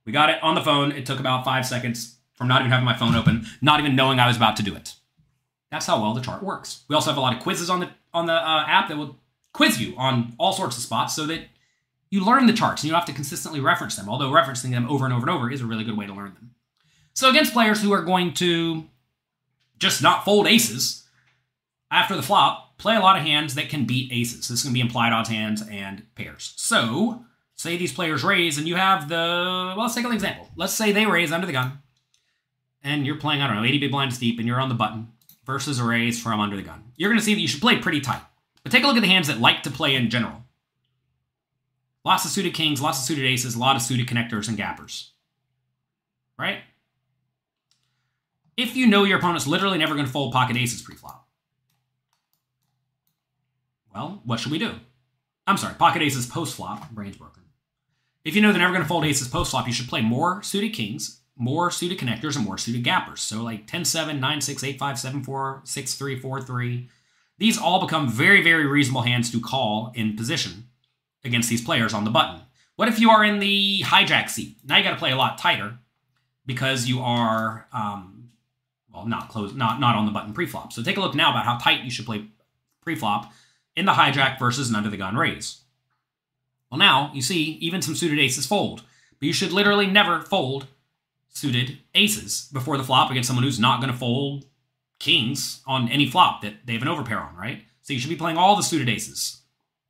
[0.07, 0.93] We got it on the phone.
[0.93, 4.19] It took about five seconds from not even having my phone open, not even knowing
[4.19, 4.95] I was about to do it.
[5.69, 6.85] That's how well the chart works.
[6.87, 9.19] We also have a lot of quizzes on the on the uh, app that will
[9.51, 11.41] quiz you on all sorts of spots so that
[12.09, 14.07] you learn the charts and you don't have to consistently reference them.
[14.07, 16.33] Although referencing them over and over and over is a really good way to learn
[16.35, 16.51] them.
[17.13, 18.85] So against players who are going to
[19.77, 21.03] just not fold aces
[21.91, 24.47] after the flop, play a lot of hands that can beat aces.
[24.47, 26.53] This to be implied odds hands and pairs.
[26.55, 27.25] So
[27.57, 30.47] say these players raise and you have the, well, let's take an example.
[30.55, 31.79] Let's say they raise under the gun
[32.83, 35.09] and you're playing, I don't know, 80 big blinds deep and you're on the button
[35.45, 36.91] versus a raise from under the gun.
[36.95, 38.21] You're going to see that you should play pretty tight.
[38.63, 40.43] But take a look at the hands that like to play in general.
[42.05, 45.11] Lots of suited kings, lots of suited aces, a lot of suited connectors and gappers.
[46.37, 46.59] Right?
[48.55, 51.27] If you know your opponent's literally never going to fold pocket aces pre-flop,
[53.93, 54.75] well, what should we do?
[55.45, 57.36] I'm sorry, pocket aces post-flop, brain's broken.
[58.27, 60.43] If you know they're never going to fold aces post flop, you should play more
[60.43, 63.21] suited kings, more suited connectors, and more suited gappers.
[63.21, 66.89] So like 10 7, 9 6, 8 5, 7 4, 6 3, 4 3.
[67.37, 70.67] These all become very, very reasonable hands to call in position
[71.23, 72.41] against these players on the button.
[72.75, 74.57] What if you are in the hijack seat?
[74.65, 75.77] Now you got to play a lot tighter
[76.45, 78.31] because you are, um,
[78.93, 80.73] well, not close, not not on the button pre-flop.
[80.73, 82.25] So take a look now about how tight you should play
[82.81, 83.31] pre-flop
[83.77, 85.61] in the hijack versus an under the gun raise.
[86.69, 88.83] Well, now, you see, even some suited aces fold.
[89.19, 90.67] But you should literally never fold
[91.29, 94.45] suited aces before the flop against someone who's not going to fold
[94.99, 97.63] kings on any flop that they have an overpair on, right?
[97.81, 99.41] So you should be playing all the suited aces.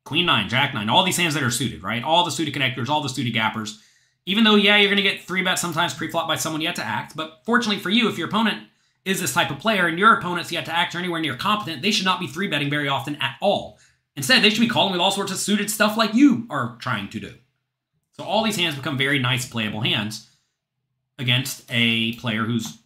[0.04, 2.02] Queen 9, Jack 9, all these hands that are suited, right?
[2.02, 3.82] All the suited connectors, all the suited gappers.
[4.26, 6.84] Even though, yeah, you're going to get three bet sometimes pre-flop by someone yet to
[6.84, 8.68] act, but fortunately for you, if your opponent
[9.04, 11.80] is this type of player and your opponent's yet to act or anywhere near competent,
[11.82, 13.77] they should not be three betting very often at all.
[14.18, 17.08] Instead, they should be calling with all sorts of suited stuff like you are trying
[17.08, 17.34] to do.
[18.16, 20.28] So all these hands become very nice playable hands
[21.20, 22.78] against a player who's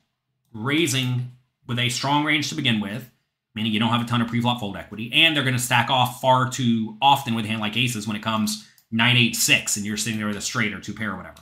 [0.52, 1.30] raising
[1.66, 3.10] with a strong range to begin with,
[3.54, 5.88] meaning you don't have a ton of pre-flop fold equity, and they're going to stack
[5.88, 9.76] off far too often with a hand like aces when it comes 9 8 6
[9.78, 11.40] and you're sitting there with a straight or two pair or whatever.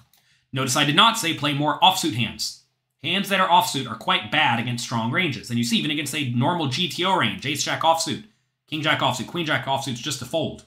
[0.53, 2.63] Notice I did not say play more offsuit hands.
[3.03, 6.15] Hands that are offsuit are quite bad against strong ranges, and you see even against
[6.15, 8.23] a normal GTO range, ace jack offsuit,
[8.71, 10.65] King Jack offsuit, Queen Jack offsuit's just a fold,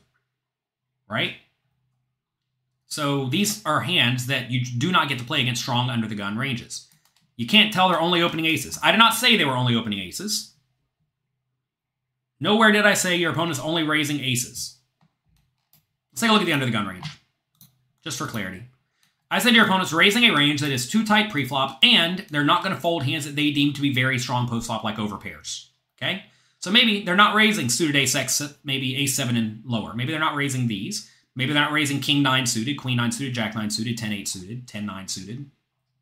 [1.10, 1.36] right?
[2.86, 6.16] So these are hands that you do not get to play against strong under the
[6.16, 6.88] gun ranges.
[7.38, 8.78] You can't tell they're only opening aces.
[8.84, 10.54] I did not say they were only opening aces.
[12.39, 14.78] Nowhere did I say your opponent's only raising aces.
[16.12, 17.08] Let's take a look at the under the gun range,
[18.04, 18.66] just for clarity.
[19.32, 22.63] I said your opponent's raising a range that is too tight pre-flop, and they're not
[22.63, 25.70] going to fold hands that they deem to be very strong post-flop, like overpairs.
[25.98, 26.26] Okay?
[26.63, 29.93] So maybe they're not raising suited ace x, maybe ace 7 and lower.
[29.93, 31.12] Maybe they're not raising these.
[31.36, 34.28] Maybe they're not raising king 9 suited, queen 9 suited, jack 9 suited, 10 8
[34.30, 35.52] suited, 10 9 suited,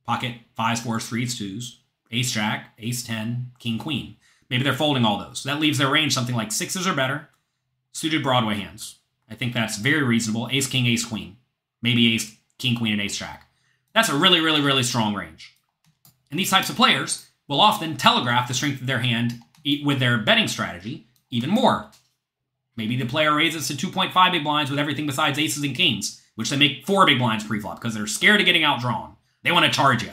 [0.06, 1.78] pocket 5s, 4s, 3s, 2s,
[2.12, 4.18] ace jack, ace 10, king queen.
[4.52, 5.40] Maybe they're folding all those.
[5.40, 7.30] So that leaves their range something like sixes or better,
[7.92, 9.00] suited Broadway hands.
[9.32, 10.48] I think that's very reasonable.
[10.52, 11.38] Ace, king, ace, queen.
[11.82, 13.50] Maybe ace, king, queen, and ace, jack.
[13.96, 15.58] That's a really, really, really strong range.
[16.30, 19.42] And these types of players will often telegraph the strength of their hand
[19.84, 21.90] with their betting strategy even more.
[22.76, 26.50] Maybe the player raises to 2.5 big blinds with everything besides aces and kings, which
[26.50, 29.16] they make four big blinds pre-flop because they're scared of getting outdrawn.
[29.44, 30.12] They want to charge you.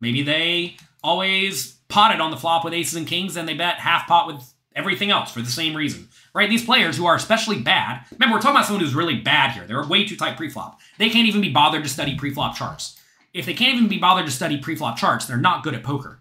[0.00, 4.06] Maybe they always potted on the flop with aces and kings, and they bet half
[4.06, 6.08] pot with everything else for the same reason.
[6.34, 6.50] Right?
[6.50, 9.66] These players who are especially bad, remember, we're talking about someone who's really bad here.
[9.66, 10.80] They're way too tight pre-flop.
[10.98, 12.98] They can't even be bothered to study pre-flop charts.
[13.32, 16.20] If they can't even be bothered to study pre-flop charts, they're not good at poker.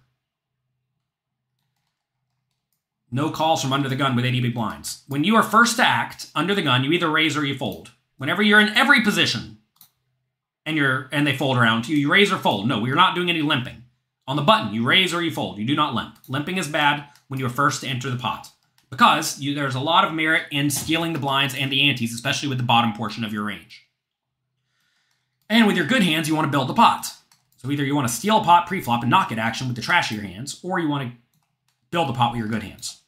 [3.14, 5.04] No calls from under the gun with 80 big blinds.
[5.08, 7.92] When you are first to act under the gun, you either raise or you fold.
[8.18, 9.60] Whenever you're in every position
[10.66, 12.68] and you're and they fold around to you, you raise or fold.
[12.68, 13.84] No, we're not doing any limping.
[14.28, 15.60] On the button, you raise or you fold.
[15.60, 16.18] You do not limp.
[16.28, 18.50] Limping is bad when you are first to enter the pot
[18.90, 22.50] because you, there's a lot of merit in stealing the blinds and the antes, especially
[22.50, 23.86] with the bottom portion of your range.
[25.52, 27.14] And with your good hands, you want to build the pot.
[27.58, 29.84] So either you want to steal a pot pre-flop and knock it action with the
[29.84, 31.16] trashier hands, or you want to
[31.92, 33.03] build the pot with your good hands.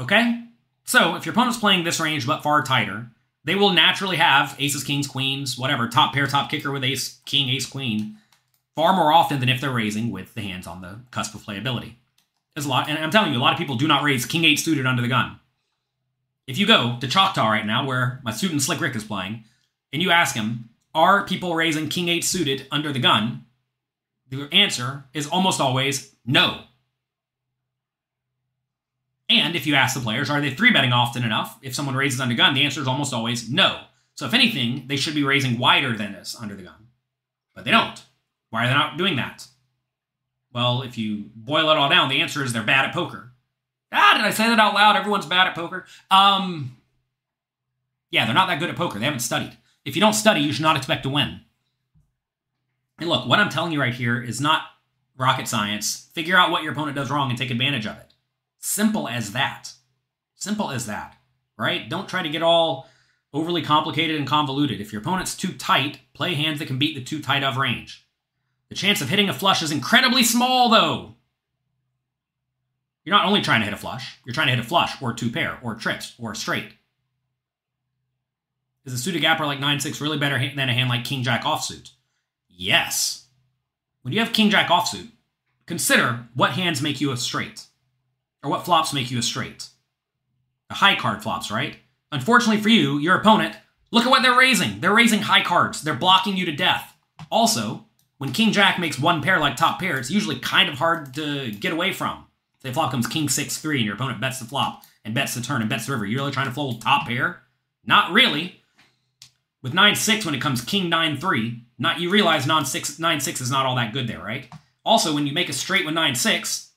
[0.00, 0.44] Okay?
[0.84, 3.10] So if your opponent's playing this range but far tighter,
[3.44, 7.48] they will naturally have aces, kings, queens, whatever, top pair, top kicker with ace, king,
[7.48, 8.16] ace, queen,
[8.74, 11.94] far more often than if they're raising with the hands on the cusp of playability.
[12.54, 14.44] There's a lot, and I'm telling you, a lot of people do not raise king
[14.44, 15.38] eight suited under the gun.
[16.46, 19.44] If you go to Choctaw right now, where my student Slick Rick is playing,
[19.92, 23.44] and you ask him, are people raising king eight suited under the gun?
[24.28, 26.62] The answer is almost always no.
[29.30, 31.56] And if you ask the players, are they three betting often enough?
[31.62, 33.84] If someone raises under gun, the answer is almost always no.
[34.14, 36.88] So if anything, they should be raising wider than this under the gun.
[37.54, 38.02] But they don't.
[38.50, 39.46] Why are they not doing that?
[40.52, 43.30] Well, if you boil it all down, the answer is they're bad at poker.
[43.92, 44.96] Ah, did I say that out loud?
[44.96, 45.86] Everyone's bad at poker.
[46.10, 46.76] Um,
[48.10, 48.98] yeah, they're not that good at poker.
[48.98, 49.56] They haven't studied.
[49.84, 51.40] If you don't study, you should not expect to win.
[52.98, 54.62] And look, what I'm telling you right here is not
[55.16, 56.08] rocket science.
[56.12, 58.09] Figure out what your opponent does wrong and take advantage of it.
[58.60, 59.72] Simple as that.
[60.36, 61.16] Simple as that,
[61.58, 61.88] right?
[61.88, 62.88] Don't try to get all
[63.32, 64.80] overly complicated and convoluted.
[64.80, 68.06] If your opponent's too tight, play hands that can beat the too tight of range.
[68.68, 71.16] The chance of hitting a flush is incredibly small, though.
[73.04, 75.12] You're not only trying to hit a flush, you're trying to hit a flush, or
[75.12, 76.72] two pair, or trips, or straight.
[78.84, 81.90] Is a suited gapper like 9-6 really better than a hand like King Jack offsuit?
[82.48, 83.26] Yes.
[84.02, 85.08] When you have King Jack offsuit,
[85.66, 87.66] consider what hands make you a straight,
[88.42, 89.68] or what flops make you a straight.
[90.70, 91.76] High card flops, right?
[92.12, 93.56] Unfortunately for you, your opponent,
[93.90, 94.80] look at what they're raising.
[94.80, 95.82] They're raising high cards.
[95.82, 96.96] They're blocking you to death.
[97.30, 97.86] Also,
[98.18, 101.50] when King Jack makes one pair like top pair, it's usually kind of hard to
[101.52, 102.26] get away from.
[102.62, 105.40] Say flop comes King 6 3 and your opponent bets the flop and bets the
[105.40, 106.06] turn and bets the river.
[106.06, 107.42] You're really trying to fold top pair?
[107.84, 108.60] Not really.
[109.62, 113.20] With 9 6, when it comes King 9 3, not you realize non 6, 9
[113.20, 114.48] 6 is not all that good there, right?
[114.84, 116.69] Also, when you make a straight with 9 6,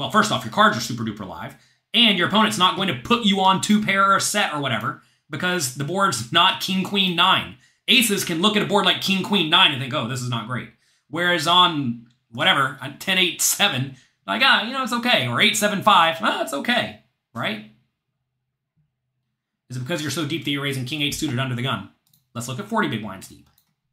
[0.00, 1.56] well, first off, your cards are super duper live,
[1.92, 4.58] and your opponent's not going to put you on two pair or a set or
[4.58, 7.56] whatever because the board's not King Queen 9.
[7.86, 10.30] Aces can look at a board like King Queen 9 and think, oh, this is
[10.30, 10.70] not great.
[11.10, 13.94] Whereas on whatever, on 10 8 7,
[14.26, 15.28] like, ah, you know, it's okay.
[15.28, 17.00] Or 8 7 5, ah, it's okay,
[17.34, 17.70] right?
[19.68, 21.90] Is it because you're so deep that you're raising king 8 suited under the gun?
[22.34, 23.50] Let's look at 40 big blinds deep.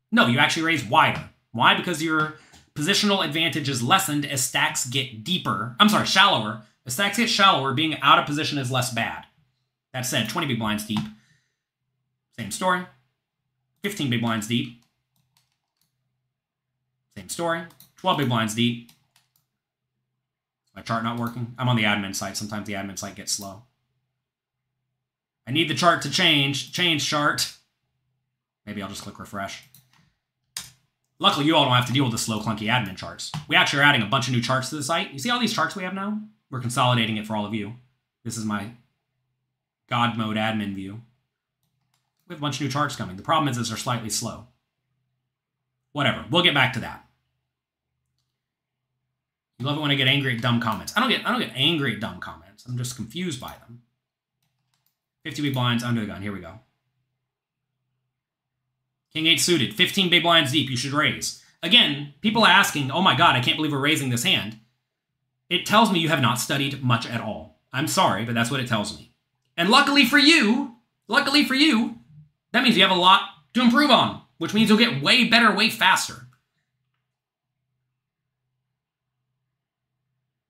[0.09, 1.29] No, you actually raise wider.
[1.51, 1.75] Why?
[1.75, 2.35] Because your
[2.77, 5.75] positional advantage is lessened as stacks get deeper.
[5.79, 6.61] I'm sorry, shallower.
[6.85, 9.25] As stacks get shallower, being out of position is less bad.
[9.93, 10.99] That said, 20 big blinds deep.
[12.37, 12.85] Same story.
[13.81, 14.81] 15 big blinds deep.
[17.15, 17.63] Same story.
[17.97, 18.91] 12 big blinds deep.
[20.75, 21.55] My chart not working?
[21.57, 22.37] I'm on the admin site.
[22.37, 23.63] Sometimes the admin site gets slow.
[25.47, 26.71] I need the chart to change.
[26.71, 27.55] Change chart.
[28.67, 29.66] Maybe I'll just click refresh.
[31.19, 33.31] Luckily, you all don't have to deal with the slow, clunky admin charts.
[33.47, 35.11] We actually are adding a bunch of new charts to the site.
[35.13, 36.21] You see all these charts we have now?
[36.51, 37.73] We're consolidating it for all of you.
[38.23, 38.71] This is my
[39.89, 41.01] God mode admin view.
[42.27, 43.15] We have a bunch of new charts coming.
[43.15, 44.47] The problem is, is they're slightly slow.
[45.93, 46.25] Whatever.
[46.29, 47.05] We'll get back to that.
[49.57, 50.93] You love it when I get angry at dumb comments.
[50.95, 52.65] I don't get I don't get angry at dumb comments.
[52.67, 53.81] I'm just confused by them.
[55.23, 56.21] 50 big blinds under the gun.
[56.21, 56.59] Here we go.
[59.17, 59.73] King 8 suited.
[59.73, 60.69] 15 big blinds deep.
[60.69, 61.43] You should raise.
[61.63, 64.59] Again, people are asking, oh my god, I can't believe we're raising this hand.
[65.49, 67.59] It tells me you have not studied much at all.
[67.73, 69.15] I'm sorry, but that's what it tells me.
[69.57, 70.75] And luckily for you,
[71.07, 71.95] luckily for you,
[72.51, 73.21] that means you have a lot
[73.55, 76.27] to improve on, which means you'll get way better way faster.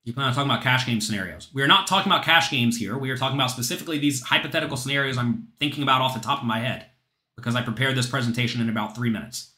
[0.03, 1.47] You plan on talking about cash game scenarios.
[1.53, 2.97] We are not talking about cash games here.
[2.97, 6.45] We are talking about specifically these hypothetical scenarios I'm thinking about off the top of
[6.45, 6.87] my head
[7.37, 9.51] because I prepared this presentation in about three minutes.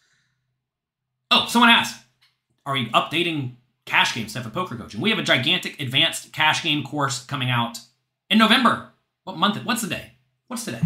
[1.31, 2.03] Oh, someone asked,
[2.65, 3.53] are you updating
[3.85, 5.01] cash game stuff at poker coaching?
[5.01, 7.79] We have a gigantic advanced cash game course coming out
[8.29, 8.89] in November.
[9.23, 9.63] What month?
[9.65, 10.11] What's the day?
[10.47, 10.81] What's today?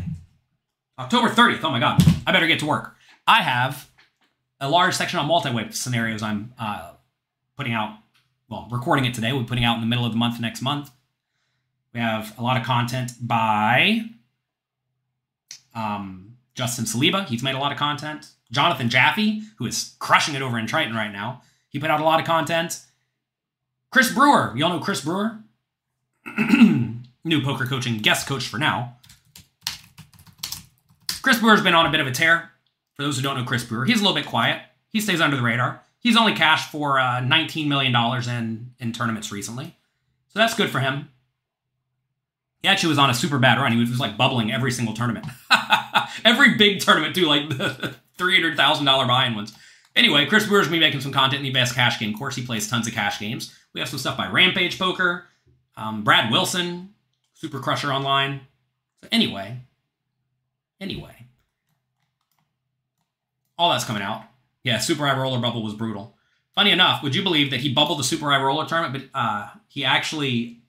[0.97, 1.63] October 30th.
[1.63, 2.01] Oh my God.
[2.25, 2.95] I better get to work.
[3.27, 3.89] I have
[4.59, 6.91] a large section on multi-way scenarios I'm uh,
[7.57, 7.97] putting out
[8.49, 9.33] well, recording it today.
[9.33, 10.91] We're putting out in the middle of the month next month.
[11.93, 14.01] We have a lot of content by
[15.73, 17.25] um, Justin Saliba.
[17.25, 18.27] He's made a lot of content.
[18.51, 21.41] Jonathan Jaffe, who is crushing it over in Triton right now.
[21.69, 22.79] He put out a lot of content.
[23.91, 24.53] Chris Brewer.
[24.55, 25.39] You all know Chris Brewer?
[27.25, 28.97] New poker coaching guest coach for now.
[31.21, 32.51] Chris Brewer's been on a bit of a tear.
[32.95, 34.61] For those who don't know Chris Brewer, he's a little bit quiet.
[34.89, 35.81] He stays under the radar.
[35.99, 37.95] He's only cashed for uh, $19 million
[38.29, 39.75] in, in tournaments recently.
[40.27, 41.09] So that's good for him.
[42.63, 43.73] He actually was on a super bad run.
[43.73, 45.27] He was just like bubbling every single tournament.
[46.25, 49.53] every big tournament, too, like the $300,000 buy-in ones.
[49.95, 52.13] Anyway, Chris Brewer's to be making some content in the best cash game.
[52.13, 53.53] Of course, he plays tons of cash games.
[53.73, 55.25] We have some stuff by Rampage Poker,
[55.75, 56.93] um, Brad Wilson,
[57.33, 58.41] Super Crusher Online.
[59.03, 59.59] So anyway,
[60.79, 61.27] anyway,
[63.57, 64.23] all that's coming out.
[64.63, 66.15] Yeah, Super High Roller bubble was brutal.
[66.55, 69.49] Funny enough, would you believe that he bubbled the Super High Roller tournament, but uh,
[69.67, 70.61] he actually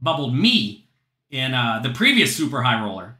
[0.00, 0.85] bubbled me
[1.30, 3.18] in uh, the previous Super High Roller,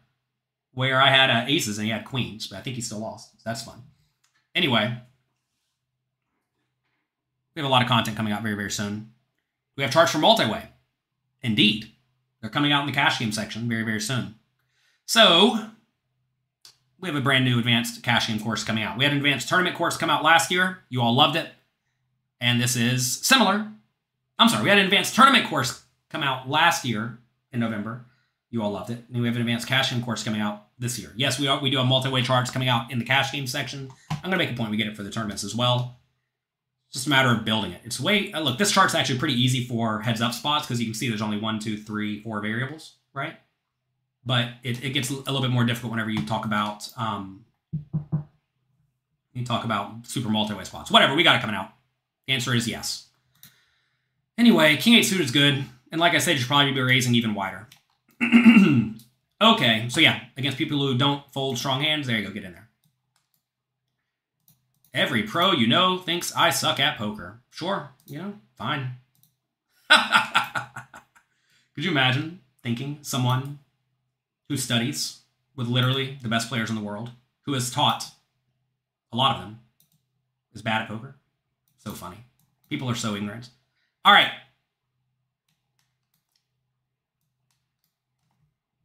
[0.73, 3.33] where I had uh, aces and he had queens, but I think he still lost.
[3.33, 3.83] So that's fun.
[4.55, 4.95] Anyway,
[7.55, 9.13] we have a lot of content coming out very, very soon.
[9.77, 10.69] We have charts for multi-way.
[11.43, 11.93] Indeed.
[12.41, 14.37] They're coming out in the cash game section very, very soon.
[15.07, 15.71] So,
[17.01, 18.99] we have a brand new advanced cash game course coming out.
[18.99, 20.79] We had an advanced tournament course come out last year.
[20.89, 21.49] You all loved it.
[22.41, 23.69] And this is similar.
[24.39, 27.19] I'm sorry, we had an advanced tournament course come out last year
[27.57, 28.07] in November.
[28.51, 29.05] You all loved it.
[29.13, 31.13] And we have an advanced cash game course coming out this year.
[31.17, 33.91] Yes, we are, we do have multi-way charts coming out in the cash game section.
[34.11, 35.99] I'm to make a point we get it for the tournaments as well.
[36.89, 37.81] It's just a matter of building it.
[37.85, 40.87] It's way, uh, look, this chart's actually pretty easy for heads up spots because you
[40.87, 43.37] can see there's only one, two, three, four variables, right?
[44.27, 47.45] but it, it gets a little bit more difficult whenever you talk about um,
[49.33, 50.91] you talk about super multi-way spots.
[50.91, 51.71] Whatever, we got it coming out.
[52.27, 53.07] Answer is yes.
[54.37, 55.65] Anyway, King 8 suit is good.
[55.93, 57.69] And like I said, you should probably be raising even wider.
[59.43, 62.53] okay, so yeah, against people who don't fold strong hands, there you go, get in
[62.53, 62.69] there.
[64.93, 67.41] Every pro you know thinks I suck at poker.
[67.51, 68.93] Sure, you know, fine.
[69.91, 73.59] Could you imagine thinking someone
[74.49, 75.21] who studies
[75.55, 77.11] with literally the best players in the world,
[77.43, 78.11] who has taught
[79.13, 79.61] a lot of them,
[80.55, 81.17] is bad at poker.
[81.79, 82.25] So funny.
[82.69, 83.51] People are so ignorant.
[84.05, 84.31] All right.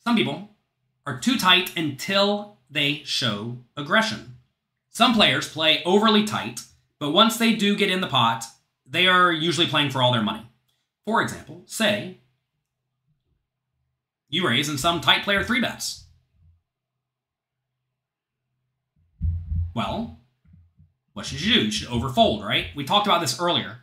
[0.04, 0.50] Some people
[1.06, 4.38] are too tight until they show aggression.
[4.90, 6.62] Some players play overly tight,
[7.00, 8.44] but once they do get in the pot,
[8.86, 10.48] they are usually playing for all their money.
[11.06, 12.18] For example, say
[14.30, 16.06] you raise and some tight player three bets.
[19.74, 20.20] Well,
[21.14, 21.66] what should you do?
[21.66, 22.68] You should overfold, right?
[22.76, 23.80] We talked about this earlier.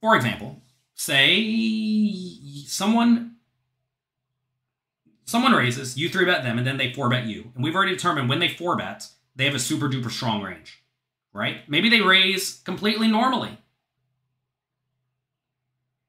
[0.00, 0.62] For example,
[0.94, 3.31] say someone
[5.32, 7.50] someone raises, you three bet them, and then they four bet you.
[7.54, 10.82] And we've already determined when they four bet, they have a super duper strong range,
[11.32, 11.68] right?
[11.68, 13.56] Maybe they raise completely normally.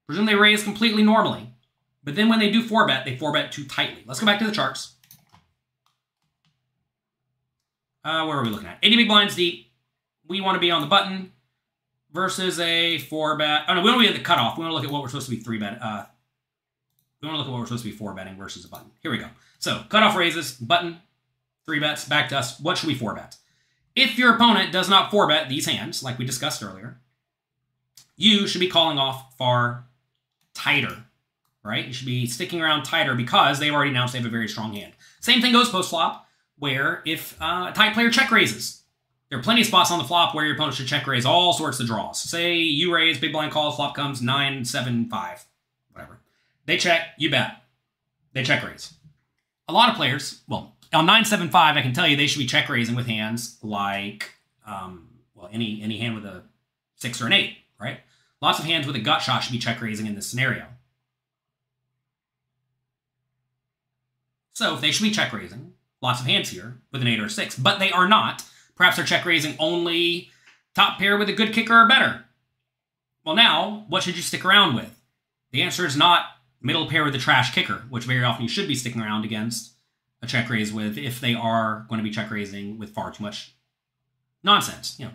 [0.06, 1.48] Presume they raise completely normally.
[2.04, 4.04] But then when they do 4-bet, they 4-bet too tightly.
[4.06, 4.92] Let's go back to the charts.
[8.04, 8.78] Uh, where are we looking at?
[8.82, 9.72] 80 big blinds deep.
[10.28, 11.32] We want to be on the button
[12.12, 13.62] versus a 4-bet.
[13.66, 14.58] Oh, no, we don't want to be at the cutoff.
[14.58, 15.78] We want to look at what we're supposed to be 3-bet.
[15.80, 16.04] Uh,
[17.24, 18.90] we want to look at what we're supposed to be 4-betting versus a button.
[19.00, 19.28] Here we go.
[19.58, 20.98] So, cutoff raises, button,
[21.66, 22.60] 3 bets, back to us.
[22.60, 23.36] What should we 4-bet?
[23.96, 26.98] If your opponent does not 4-bet these hands, like we discussed earlier,
[28.16, 29.86] you should be calling off far
[30.52, 31.04] tighter
[31.64, 31.86] right?
[31.86, 34.74] You should be sticking around tighter because they've already announced they have a very strong
[34.74, 34.92] hand.
[35.20, 38.82] Same thing goes post flop, where if uh, a tight player check raises,
[39.28, 41.52] there are plenty of spots on the flop where your opponent should check raise all
[41.52, 42.20] sorts of draws.
[42.20, 45.53] Say you raise, big blind calls, flop comes 9, 7, 5, whatever.
[46.66, 47.62] They check, you bet.
[48.32, 48.94] They check raise.
[49.68, 52.68] A lot of players, well, on 975, I can tell you they should be check
[52.68, 54.32] raising with hands like,
[54.66, 56.42] um, well, any any hand with a
[56.96, 58.00] six or an eight, right?
[58.40, 60.66] Lots of hands with a gut shot should be check raising in this scenario.
[64.52, 67.26] So if they should be check raising, lots of hands here with an eight or
[67.26, 68.44] a six, but they are not.
[68.76, 70.30] Perhaps they're check raising only
[70.74, 72.24] top pair with a good kicker or better.
[73.24, 75.00] Well, now, what should you stick around with?
[75.50, 76.26] The answer is not
[76.64, 79.74] middle pair with a trash kicker, which very often you should be sticking around against
[80.22, 83.22] a check raise with if they are going to be check raising with far too
[83.22, 83.54] much
[84.42, 85.12] nonsense, you know,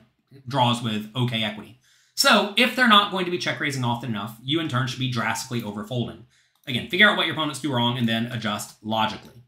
[0.48, 1.80] draws with okay equity.
[2.16, 5.00] So if they're not going to be check raising often enough, you in turn should
[5.00, 6.24] be drastically overfolding.
[6.68, 9.42] Again, figure out what your opponents do wrong and then adjust logically.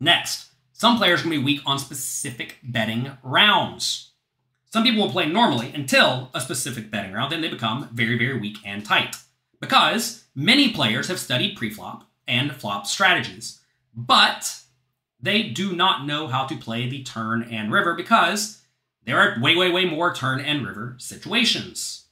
[0.00, 4.10] Next, some players can be weak on specific betting rounds.
[4.72, 8.40] Some people will play normally until a specific betting round, then they become very, very
[8.40, 9.16] weak and tight.
[9.62, 13.60] Because many players have studied preflop and flop strategies,
[13.94, 14.58] but
[15.20, 18.60] they do not know how to play the turn and river because
[19.06, 22.06] there are way, way, way more turn and river situations.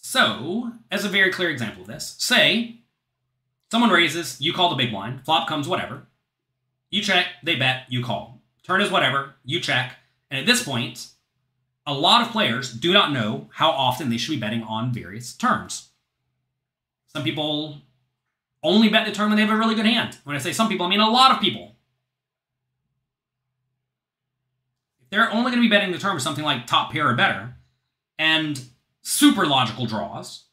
[0.00, 2.80] So, as a very clear example of this, say
[3.70, 6.08] someone raises, you call the big blind, flop comes whatever.
[6.90, 8.42] You check, they bet, you call.
[8.64, 9.94] Turn is whatever, you check.
[10.28, 11.06] And at this point,
[11.88, 15.32] a lot of players do not know how often they should be betting on various
[15.32, 15.88] turns.
[17.06, 17.80] Some people
[18.62, 20.18] only bet the turn when they have a really good hand.
[20.24, 21.76] When I say some people, I mean a lot of people.
[25.00, 27.14] If they're only going to be betting the turn with something like top pair or
[27.14, 27.54] better,
[28.18, 28.62] and
[29.00, 30.44] super logical draws,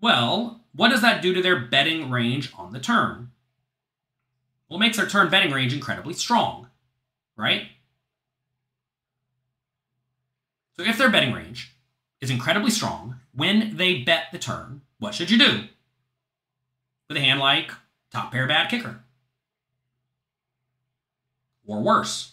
[0.00, 3.30] well, what does that do to their betting range on the turn?
[4.68, 6.66] Well, it makes their turn betting range incredibly strong,
[7.36, 7.68] right?
[10.78, 11.74] So if their betting range
[12.20, 15.64] is incredibly strong when they bet the turn, what should you do?
[17.08, 17.70] With a hand like
[18.12, 19.00] top pair bad kicker.
[21.66, 22.32] Or worse.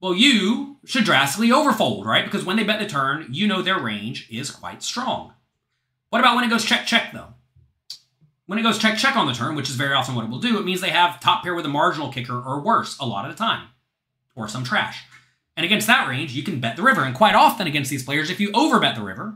[0.00, 2.24] Well, you should drastically overfold, right?
[2.24, 5.32] Because when they bet the turn, you know their range is quite strong.
[6.10, 7.34] What about when it goes check, check, though?
[8.46, 10.38] When it goes check, check on the turn, which is very often what it will
[10.38, 13.28] do, it means they have top pair with a marginal kicker or worse a lot
[13.28, 13.68] of the time,
[14.36, 15.02] or some trash.
[15.56, 17.02] And against that range, you can bet the river.
[17.02, 19.34] And quite often against these players, if you overbet the river,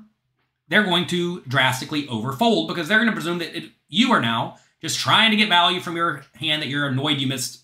[0.68, 4.56] they're going to drastically overfold because they're going to presume that it, you are now
[4.80, 7.62] just trying to get value from your hand that you're annoyed you missed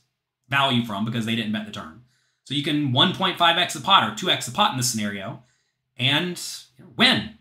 [0.48, 2.02] value from because they didn't bet the turn.
[2.44, 5.42] So you can 1.5x the pot or 2x the pot in this scenario
[5.98, 6.40] and
[6.96, 7.34] win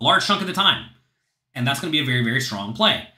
[0.00, 0.90] a large chunk of the time.
[1.54, 3.08] And that's going to be a very, very strong play.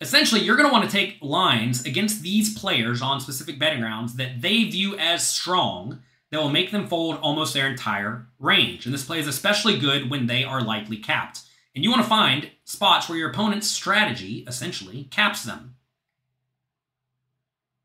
[0.00, 4.16] Essentially, you're going to want to take lines against these players on specific betting rounds
[4.16, 8.84] that they view as strong that will make them fold almost their entire range.
[8.84, 11.42] And this play is especially good when they are likely capped.
[11.74, 15.76] And you want to find spots where your opponent's strategy essentially caps them.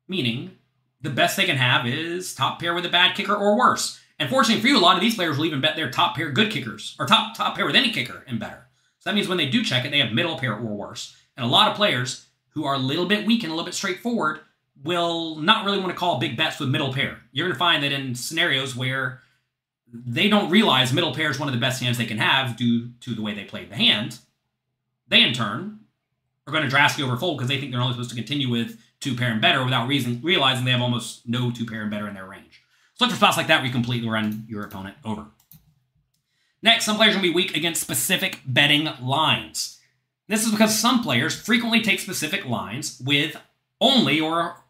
[0.08, 0.56] Meaning,
[1.00, 4.00] the best they can have is top pair with a bad kicker or worse.
[4.18, 6.30] And fortunately for you, a lot of these players will even bet their top pair
[6.30, 8.68] good kickers, or top, top pair with any kicker and better.
[8.98, 11.16] So that means when they do check it, they have middle pair or worse.
[11.36, 13.74] And a lot of players who are a little bit weak and a little bit
[13.74, 14.40] straightforward
[14.82, 17.18] will not really want to call big bets with middle pair.
[17.32, 19.20] You're going to find that in scenarios where
[19.92, 22.90] they don't realize middle pair is one of the best hands they can have due
[23.00, 24.18] to the way they played the hand,
[25.08, 25.80] they in turn
[26.46, 29.14] are going to drastically overfold because they think they're only supposed to continue with two
[29.14, 32.14] pair and better without reason, realizing they have almost no two pair and better in
[32.14, 32.62] their range.
[32.94, 35.26] So look for spots like that where you completely run your opponent over.
[36.62, 39.80] Next, some players will be weak against specific betting lines.
[40.28, 43.36] This is because some players frequently take specific lines with
[43.80, 44.61] only or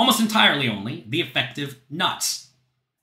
[0.00, 2.52] almost entirely only the effective nuts.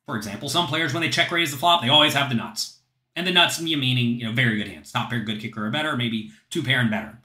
[0.08, 2.80] For example, some players, when they check raise the flop, they always have the nuts.
[3.16, 4.92] And the nuts meaning, you know, very good hands.
[4.92, 7.20] Top pair, good kicker or better, maybe two pair and better.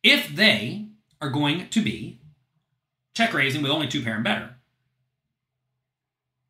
[0.00, 0.86] If they
[1.20, 2.20] are going to be
[3.14, 4.54] check raising with only two pair and better,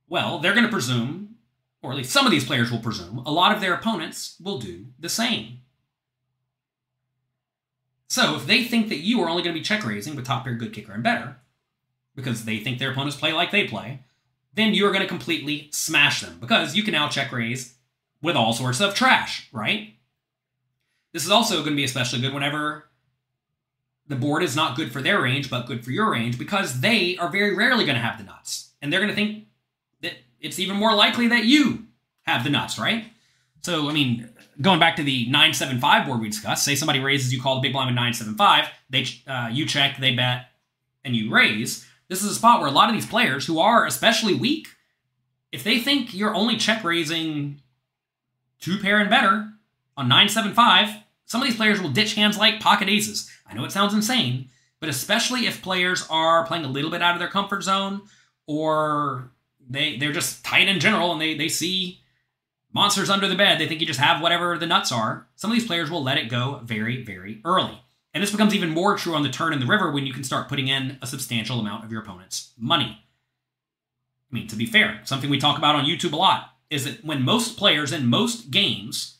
[0.07, 1.37] well, they're going to presume,
[1.81, 4.59] or at least some of these players will presume, a lot of their opponents will
[4.59, 5.61] do the same.
[8.11, 10.45] So if they think that you are only going to be check raising with top
[10.45, 11.39] pair, good kicker, and better,
[12.17, 14.01] because they think their opponents play like they play,
[14.55, 17.75] then you're going to completely smash them because you can now check raise
[18.23, 19.95] with all sorts of trash, right?
[21.13, 22.87] This is also going to be especially good whenever
[24.09, 27.17] the board is not good for their range, but good for your range because they
[27.19, 28.71] are very rarely going to have the nuts.
[28.81, 29.47] And they're going to think
[30.01, 31.87] that it's even more likely that you
[32.23, 33.05] have the nuts, right?
[33.63, 34.29] So, I mean,
[34.61, 37.73] going back to the 975 board we discussed, say somebody raises, you call the big
[37.73, 40.51] blind with 975, they, uh, you check, they bet,
[41.05, 41.87] and you raise.
[42.09, 44.69] This is a spot where a lot of these players who are especially weak,
[45.53, 47.61] if they think you're only check raising
[48.61, 49.53] two pair and better,
[49.97, 53.31] on 975, some of these players will ditch hands like pocket aces.
[53.47, 57.15] I know it sounds insane, but especially if players are playing a little bit out
[57.15, 58.03] of their comfort zone
[58.47, 59.31] or
[59.69, 62.01] they they're just tight in general and they they see
[62.73, 65.27] monsters under the bed, they think you just have whatever the nuts are.
[65.35, 67.81] Some of these players will let it go very, very early.
[68.17, 70.25] And this becomes even more true on the turn in the river when you can
[70.25, 73.05] start putting in a substantial amount of your opponent's money.
[74.33, 77.05] I mean, to be fair, something we talk about on YouTube a lot is that
[77.05, 79.19] when most players in most games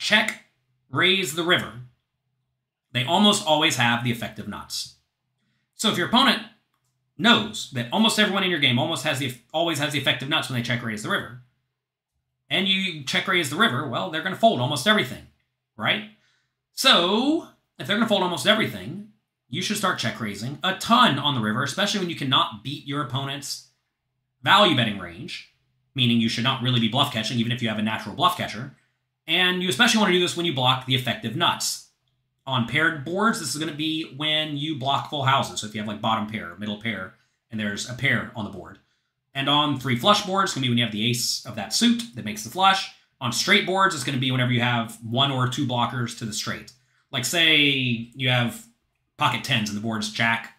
[0.00, 0.46] check
[0.90, 1.74] raise the river,
[2.90, 4.96] they almost always have the effective nuts.
[5.76, 6.42] So if your opponent
[7.16, 10.50] knows that almost everyone in your game almost has the always has the effective nuts
[10.50, 11.42] when they check raise the river,
[12.50, 15.28] and you check raise the river, well, they're going to fold almost everything,
[15.76, 16.10] right?
[16.72, 17.46] So
[17.78, 19.08] if they're going to fold almost everything,
[19.48, 22.86] you should start check raising a ton on the river, especially when you cannot beat
[22.86, 23.68] your opponent's
[24.42, 25.54] value betting range,
[25.94, 28.36] meaning you should not really be bluff catching, even if you have a natural bluff
[28.36, 28.76] catcher.
[29.26, 31.88] And you especially want to do this when you block the effective nuts.
[32.46, 35.60] On paired boards, this is going to be when you block full houses.
[35.60, 37.14] So if you have like bottom pair, middle pair,
[37.50, 38.78] and there's a pair on the board.
[39.34, 41.56] And on three flush boards, it's going to be when you have the ace of
[41.56, 42.90] that suit that makes the flush.
[43.20, 46.24] On straight boards, it's going to be whenever you have one or two blockers to
[46.24, 46.72] the straight.
[47.10, 48.66] Like say you have
[49.16, 50.58] pocket tens and the board's jack,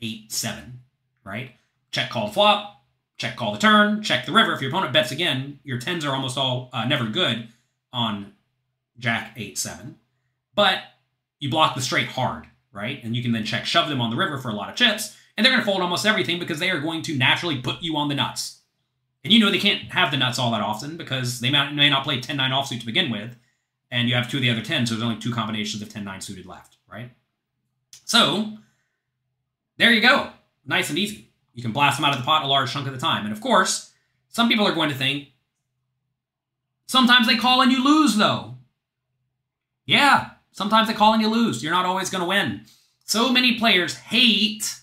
[0.00, 0.80] eight, seven,
[1.24, 1.52] right?
[1.90, 2.82] Check call the flop,
[3.18, 4.52] check call the turn, check the river.
[4.52, 7.48] If your opponent bets again, your tens are almost all uh, never good
[7.92, 8.32] on
[8.98, 9.96] jack, eight, seven.
[10.54, 10.78] But
[11.40, 13.02] you block the straight hard, right?
[13.02, 15.16] And you can then check shove them on the river for a lot of chips,
[15.36, 17.96] and they're going to fold almost everything because they are going to naturally put you
[17.96, 18.60] on the nuts.
[19.24, 22.04] And you know they can't have the nuts all that often because they may, not
[22.04, 23.36] play 10 9 offsuit to begin with
[23.92, 26.02] and you have two of the other 10, so there's only two combinations of 10
[26.02, 27.10] 9 suited left, right?
[28.06, 28.56] So,
[29.76, 30.30] there you go.
[30.64, 31.30] Nice and easy.
[31.52, 33.24] You can blast them out of the pot a large chunk of the time.
[33.24, 33.92] And of course,
[34.30, 35.28] some people are going to think,
[36.86, 38.56] sometimes they call and you lose, though.
[39.84, 41.62] Yeah, sometimes they call and you lose.
[41.62, 42.62] You're not always going to win.
[43.04, 44.74] So many players hate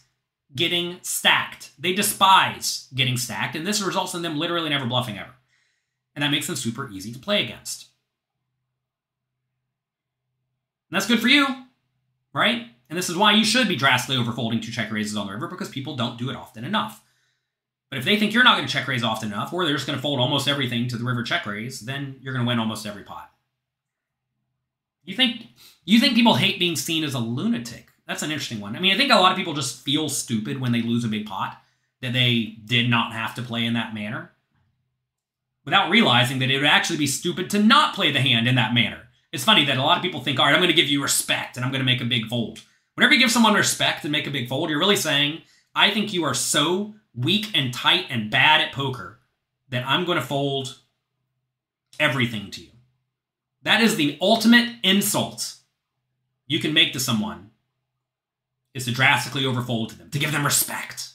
[0.55, 1.71] getting stacked.
[1.79, 5.33] They despise getting stacked, and this results in them literally never bluffing ever.
[6.13, 7.85] And that makes them super easy to play against.
[7.85, 7.89] And
[10.91, 11.47] that's good for you,
[12.33, 12.67] right?
[12.89, 15.47] And this is why you should be drastically overfolding two check raises on the river
[15.47, 17.03] because people don't do it often enough.
[17.89, 19.87] But if they think you're not going to check raise often enough, or they're just
[19.87, 22.59] going to fold almost everything to the river check raise, then you're going to win
[22.59, 23.31] almost every pot.
[25.03, 25.47] You think
[25.85, 27.87] you think people hate being seen as a lunatic?
[28.07, 28.75] That's an interesting one.
[28.75, 31.07] I mean, I think a lot of people just feel stupid when they lose a
[31.07, 31.59] big pot
[32.01, 34.31] that they did not have to play in that manner,
[35.65, 38.73] without realizing that it would actually be stupid to not play the hand in that
[38.73, 39.08] manner.
[39.31, 41.03] It's funny that a lot of people think, all right, I'm going to give you
[41.03, 42.61] respect and I'm going to make a big fold.
[42.95, 45.43] Whenever you give someone respect and make a big fold, you're really saying,
[45.75, 49.19] I think you are so weak and tight and bad at poker
[49.69, 50.79] that I'm going to fold
[51.99, 52.71] everything to you.
[53.63, 55.55] That is the ultimate insult
[56.47, 57.51] you can make to someone
[58.73, 61.09] is to drastically overfold to them, to give them respect.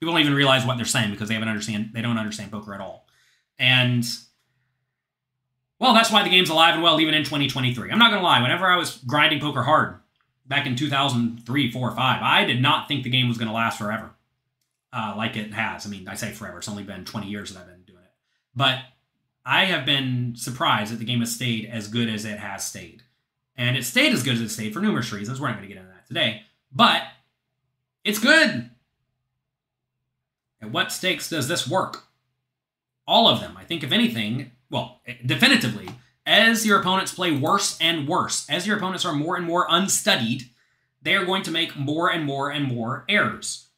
[0.00, 2.74] People don't even realize what they're saying because they haven't understand they don't understand poker
[2.74, 3.06] at all.
[3.58, 4.04] And
[5.80, 7.90] well, that's why the game's alive and well even in 2023.
[7.90, 9.96] I'm not going to lie, whenever I was grinding poker hard
[10.46, 13.78] back in 2003, 4, 5, I did not think the game was going to last
[13.78, 14.10] forever
[14.92, 15.86] uh, like it has.
[15.86, 16.58] I mean, I say forever.
[16.58, 18.12] It's only been 20 years that I've been doing it.
[18.54, 18.80] But
[19.46, 23.02] I have been surprised that the game has stayed as good as it has stayed.
[23.56, 25.40] And it stayed as good as it stayed for numerous reasons.
[25.40, 26.42] We're not going to get into that today.
[26.72, 27.04] But
[28.04, 28.70] it's good.
[30.60, 32.04] At what stakes does this work?
[33.06, 33.56] All of them.
[33.56, 35.88] I think, if anything, well, eh, definitively,
[36.24, 40.44] as your opponents play worse and worse, as your opponents are more and more unstudied,
[41.02, 43.68] they are going to make more and more and more errors.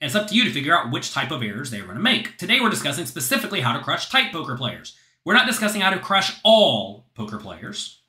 [0.00, 2.02] And it's up to you to figure out which type of errors they're going to
[2.02, 2.38] make.
[2.38, 4.96] Today we're discussing specifically how to crush tight poker players.
[5.24, 8.00] We're not discussing how to crush all poker players.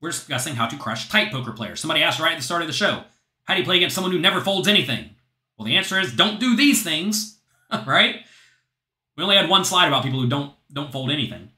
[0.00, 1.80] We're discussing how to crush tight poker players.
[1.80, 3.04] Somebody asked right at the start of the show,
[3.44, 5.10] how do you play against someone who never folds anything?
[5.56, 7.38] Well, the answer is don't do these things,
[7.86, 8.16] right?
[9.16, 11.50] We only had one slide about people who don't don't fold anything.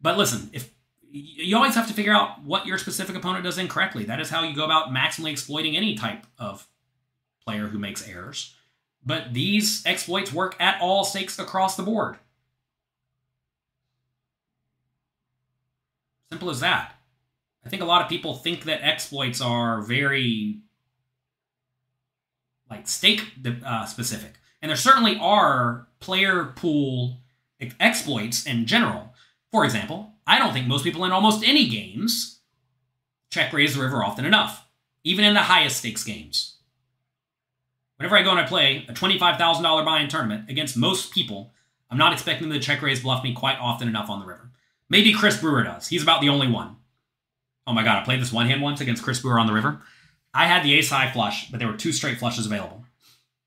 [0.00, 0.70] But listen, if
[1.10, 4.04] you always have to figure out what your specific opponent does incorrectly.
[4.04, 6.66] That is how you go about maximally exploiting any type of
[7.44, 8.54] player who makes errors.
[9.04, 12.18] But these exploits work at all stakes across the board.
[16.30, 16.96] Simple as that.
[17.64, 20.60] I think a lot of people think that exploits are very
[22.68, 23.24] like stake
[23.64, 27.20] uh, specific, and there certainly are player pool
[27.80, 29.14] exploits in general.
[29.52, 32.40] For example, I don't think most people in almost any games
[33.30, 34.66] check raise the river often enough,
[35.04, 36.56] even in the highest stakes games.
[37.96, 41.52] Whenever I go and I play a $25,000 buy-in tournament against most people,
[41.90, 44.50] I'm not expecting them to check raise bluff me quite often enough on the river.
[44.88, 45.88] Maybe Chris Brewer does.
[45.88, 46.76] He's about the only one.
[47.66, 49.80] Oh my god, I played this one hand once against Chris Brewer on the river.
[50.32, 52.84] I had the ace high flush, but there were two straight flushes available.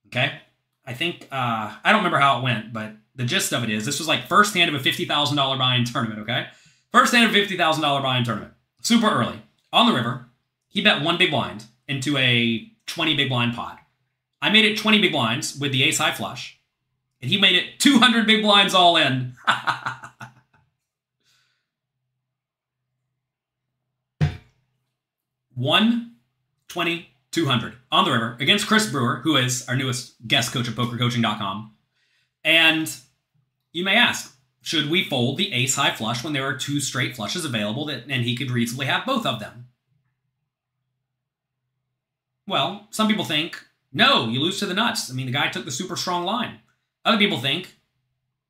[0.08, 0.40] Okay?
[0.86, 3.86] I think, uh, I don't remember how it went, but the gist of it is
[3.86, 6.48] this was like first hand of a $50,000 buy-in tournament, okay?
[6.90, 8.54] First hand of a $50,000 buy-in tournament.
[8.82, 9.42] Super early.
[9.74, 10.28] On the river.
[10.70, 13.78] He bet one big blind into a 20 big blind pot.
[14.42, 16.62] I made it 20 big blinds with the ace high flush.
[17.22, 19.34] And he made it 200 big blinds all in.
[25.56, 26.16] One,
[26.70, 30.76] 20, 200 on the river against Chris Brewer, who is our newest guest coach at
[30.76, 31.74] pokercoaching.com.
[32.46, 32.90] And
[33.72, 37.16] you may ask, should we fold the ace high flush when there are two straight
[37.16, 39.68] flushes available that, and he could reasonably have both of them?
[42.48, 43.64] Well, some people think,
[43.94, 45.10] no, you lose to the nuts.
[45.10, 46.60] I mean, the guy took the super strong line.
[47.06, 47.76] Other people think,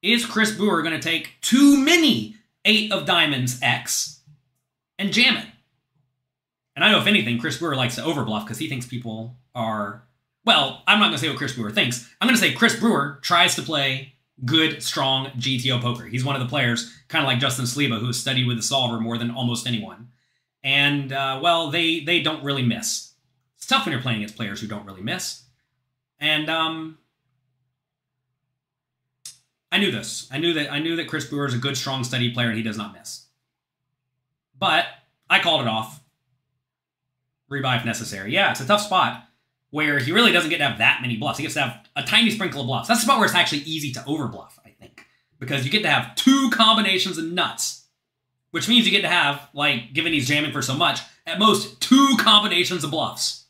[0.02, 4.22] is Chris Brewer going to take too many eight of diamonds X
[4.98, 5.48] and jam it?
[6.76, 10.04] And I know if anything, Chris Brewer likes to overbluff because he thinks people are.
[10.46, 12.10] Well, I'm not going to say what Chris Brewer thinks.
[12.20, 14.14] I'm going to say Chris Brewer tries to play
[14.46, 16.06] good, strong GTO poker.
[16.06, 18.64] He's one of the players, kind of like Justin Saliba, who has studied with the
[18.64, 20.10] solver more than almost anyone.
[20.64, 23.14] And uh, well, they they don't really miss.
[23.58, 25.44] It's tough when you're playing against players who don't really miss.
[26.20, 26.98] And um,
[29.72, 30.28] I knew this.
[30.32, 32.58] I knew that I knew that Chris Brewer is a good, strong, steady player, and
[32.58, 33.26] he does not miss.
[34.58, 34.86] But
[35.30, 36.02] I called it off
[37.50, 38.34] rebuy if necessary.
[38.34, 39.29] Yeah, it's a tough spot
[39.72, 41.38] where he really doesn't get to have that many bluffs.
[41.38, 42.88] He gets to have a tiny sprinkle of bluffs.
[42.88, 45.06] That's the spot where it's actually easy to overbluff, I think,
[45.40, 47.86] because you get to have two combinations of nuts,
[48.52, 51.80] which means you get to have, like, given he's jamming for so much, at most
[51.80, 53.46] two combinations of bluffs.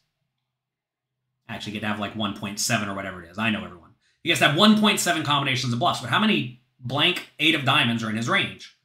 [1.47, 3.38] Actually, get to have like 1.7 or whatever it is.
[3.38, 3.89] I know everyone.
[4.22, 8.03] He gets to have 1.7 combinations of bluffs, but how many blank eight of diamonds
[8.03, 8.78] are in his range?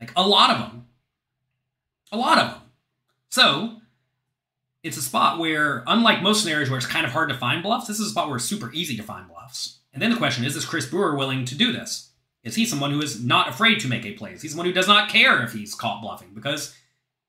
[0.00, 0.86] Like a lot of them.
[2.12, 2.62] A lot of them.
[3.28, 3.79] So
[4.82, 7.86] it's a spot where, unlike most scenarios where it's kind of hard to find bluffs,
[7.86, 9.78] this is a spot where it's super easy to find bluffs.
[9.92, 12.10] And then the question is, is Chris Brewer willing to do this?
[12.42, 14.32] Is he someone who is not afraid to make a play?
[14.32, 16.32] Is he someone who does not care if he's caught bluffing?
[16.34, 16.74] Because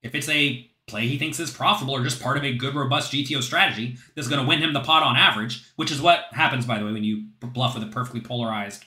[0.01, 3.11] if it's a play he thinks is profitable or just part of a good, robust
[3.11, 6.65] GTO strategy that's going to win him the pot on average, which is what happens,
[6.65, 8.85] by the way, when you bluff with a perfectly polarized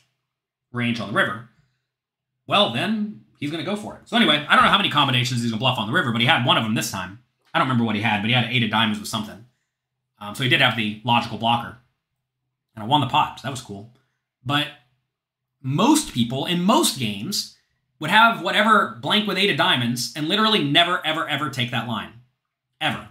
[0.73, 1.51] range on the river,
[2.47, 4.09] well, then he's going to go for it.
[4.09, 6.13] So anyway, I don't know how many combinations he's going to bluff on the river,
[6.13, 7.21] but he had one of them this time.
[7.55, 9.47] I don't remember what he had, but he had eight of diamonds with something.
[10.19, 11.79] Um, so he did have the logical blocker.
[12.75, 13.95] And I won the pot, so that was cool.
[14.45, 14.67] But
[15.63, 17.57] most people in most games
[18.01, 21.89] would have whatever blank with eight of diamonds and literally never, ever, ever take that
[21.89, 22.13] line.
[22.81, 23.09] Ever.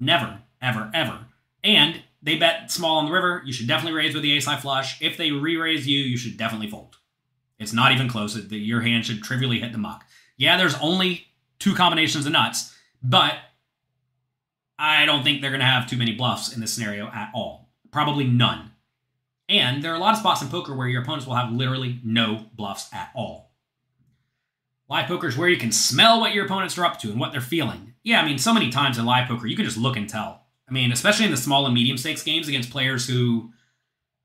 [0.00, 1.26] Never, ever, ever.
[1.62, 3.42] And they bet small on the river.
[3.46, 5.00] You should definitely raise with the ace high flush.
[5.00, 6.96] If they re raise you, you should definitely fold.
[7.58, 8.36] It's not even close.
[8.50, 10.04] Your hand should trivially hit the muck.
[10.36, 11.28] Yeah, there's only
[11.58, 13.34] two combinations of nuts, but
[14.78, 17.70] I don't think they're going to have too many bluffs in this scenario at all.
[17.90, 18.72] Probably none.
[19.48, 22.00] And there are a lot of spots in poker where your opponents will have literally
[22.04, 23.52] no bluffs at all.
[24.88, 27.32] Live poker is where you can smell what your opponents are up to and what
[27.32, 27.94] they're feeling.
[28.02, 30.42] Yeah, I mean, so many times in live poker, you can just look and tell.
[30.68, 33.50] I mean, especially in the small and medium stakes games against players who,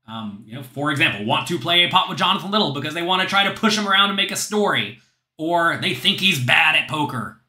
[0.06, 3.02] um, you know, for example, want to play a pot with Jonathan Little because they
[3.02, 4.98] want to try to push him around and make a story,
[5.38, 7.41] or they think he's bad at poker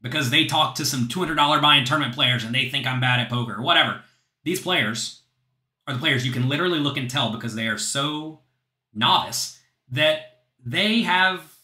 [0.00, 3.30] because they talk to some $200 buy-in tournament players and they think I'm bad at
[3.30, 4.02] poker or whatever.
[4.44, 5.22] These players
[5.86, 8.40] are the players you can literally look and tell because they are so
[8.94, 9.58] novice
[9.90, 11.54] that they have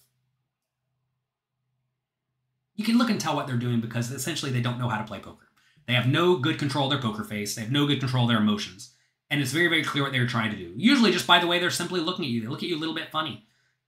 [2.76, 5.05] you can look and tell what they're doing because essentially they don't know how to
[5.05, 5.49] play poker.
[5.87, 7.55] They have no good control of their poker face.
[7.55, 8.95] They have no good control of their emotions.
[9.30, 10.72] And it's very, very clear what they're trying to do.
[10.76, 12.41] Usually just by the way they're simply looking at you.
[12.41, 13.47] They look at you a little bit funny.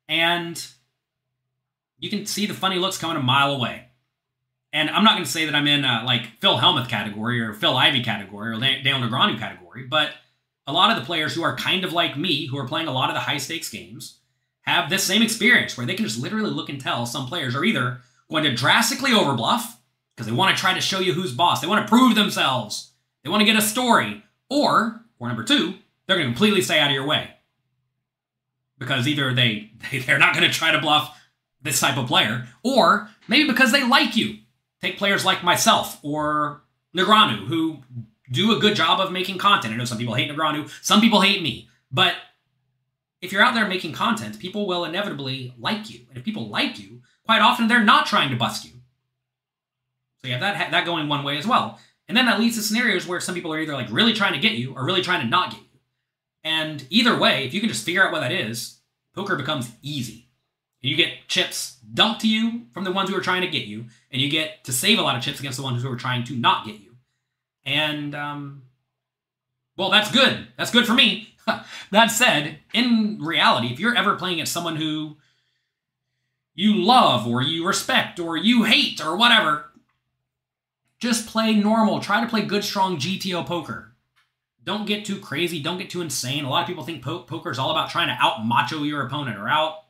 [0.09, 0.65] And
[1.99, 3.86] you can see the funny looks coming a mile away.
[4.77, 7.75] And I'm not going to say that I'm in like Phil Hellmuth category or Phil
[7.75, 10.11] Ivey category or Daniel Negreanu category, but
[10.67, 12.93] a lot of the players who are kind of like me, who are playing a
[12.93, 14.19] lot of the high stakes games,
[14.61, 17.65] have this same experience where they can just literally look and tell some players are
[17.65, 19.77] either going to drastically overbluff
[20.15, 22.93] because they want to try to show you who's boss, they want to prove themselves,
[23.25, 25.73] they want to get a story, or, or number two,
[26.07, 27.31] they're going to completely stay out of your way.
[28.77, 31.19] Because either they, they they're not going to try to bluff
[31.63, 34.41] this type of player, or maybe because they like you
[34.81, 36.63] Take players like myself or
[36.97, 37.79] Negreanu, who
[38.31, 39.73] do a good job of making content.
[39.73, 42.15] I know some people hate Negreanu, some people hate me, but
[43.21, 46.07] if you're out there making content, people will inevitably like you.
[46.09, 48.73] And if people like you, quite often they're not trying to bust you.
[50.21, 51.79] So you have that, that going one way as well.
[52.09, 54.39] And then that leads to scenarios where some people are either like really trying to
[54.39, 55.81] get you or really trying to not get you.
[56.45, 58.79] And either way, if you can just figure out what that is,
[59.15, 60.26] poker becomes easy.
[60.89, 63.87] You get chips dumped to you from the ones who are trying to get you,
[64.11, 66.25] and you get to save a lot of chips against the ones who are trying
[66.25, 66.97] to not get you.
[67.65, 68.63] And um,
[69.77, 70.49] well, that's good.
[70.57, 71.35] That's good for me.
[71.91, 75.17] that said, in reality, if you're ever playing against someone who
[76.55, 79.71] you love or you respect or you hate or whatever,
[80.99, 82.01] just play normal.
[82.01, 83.93] Try to play good, strong GTO poker.
[84.65, 85.63] Don't get too crazy.
[85.63, 86.45] Don't get too insane.
[86.45, 89.07] A lot of people think po- poker is all about trying to out macho your
[89.07, 89.86] opponent or out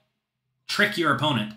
[0.66, 1.54] trick your opponent.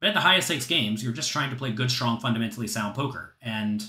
[0.00, 2.94] But at the highest stakes games, you're just trying to play good, strong, fundamentally sound
[2.94, 3.34] poker.
[3.40, 3.82] And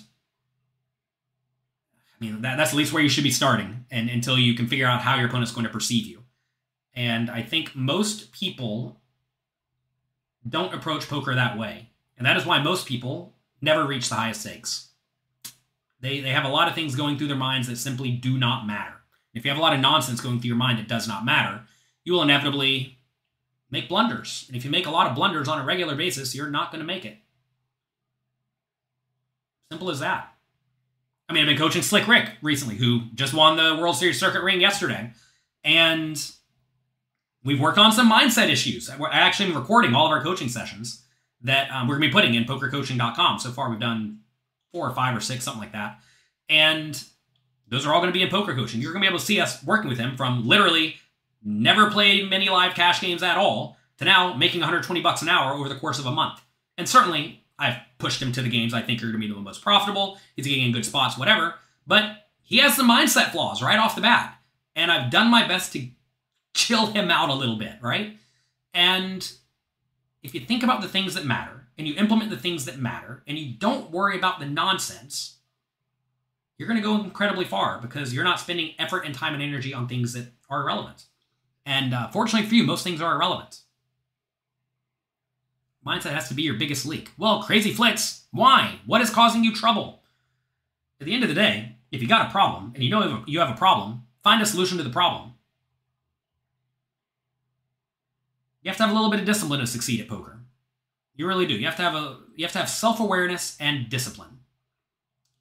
[2.20, 4.68] I mean, that, that's at least where you should be starting and until you can
[4.68, 6.24] figure out how your opponent's going to perceive you.
[6.96, 9.02] And I think most people
[10.48, 11.90] don't approach poker that way.
[12.18, 14.90] And that is why most people never reach the highest stakes.
[16.00, 18.68] They, they have a lot of things going through their minds that simply do not
[18.68, 18.94] matter.
[19.34, 21.62] If you have a lot of nonsense going through your mind that does not matter,
[22.04, 23.00] you will inevitably
[23.74, 24.46] make blunders.
[24.48, 26.80] And if you make a lot of blunders on a regular basis, you're not going
[26.80, 27.18] to make it.
[29.72, 30.32] Simple as that.
[31.28, 34.44] I mean, I've been coaching Slick Rick recently, who just won the World Series circuit
[34.44, 35.12] ring yesterday.
[35.64, 36.24] And
[37.44, 38.92] we've worked on some mindset issues.
[39.00, 41.04] We're actually recording all of our coaching sessions
[41.42, 43.40] that um, we're going to be putting in pokercoaching.com.
[43.40, 44.20] So far, we've done
[44.72, 46.00] four or five or six, something like that.
[46.48, 47.04] And
[47.70, 48.82] those are all going to be in poker coaching.
[48.82, 50.98] You're going to be able to see us working with him from literally
[51.44, 55.54] never played many live cash games at all to now making 120 bucks an hour
[55.54, 56.42] over the course of a month.
[56.78, 59.40] And certainly, I've pushed him to the games I think are going to be the
[59.40, 60.18] most profitable.
[60.36, 61.56] He's getting in good spots, whatever.
[61.86, 64.38] But he has some mindset flaws right off the bat.
[64.76, 65.88] And I've done my best to
[66.54, 68.18] chill him out a little bit, right?
[68.74, 69.32] And
[70.24, 73.24] if you think about the things that matter and you implement the things that matter
[73.28, 75.38] and you don't worry about the nonsense,
[76.58, 79.74] you're going to go incredibly far because you're not spending effort and time and energy
[79.74, 81.06] on things that are irrelevant.
[81.66, 83.60] And uh, fortunately for you, most things are irrelevant.
[85.86, 87.12] Mindset has to be your biggest leak.
[87.18, 88.80] Well, crazy flicks, why?
[88.86, 90.02] What is causing you trouble?
[91.00, 93.40] At the end of the day, if you got a problem and you know you
[93.40, 95.34] have a problem, find a solution to the problem.
[98.62, 100.40] You have to have a little bit of discipline to succeed at poker.
[101.16, 101.54] You really do.
[101.54, 104.40] You have to have a you have to have self-awareness and discipline.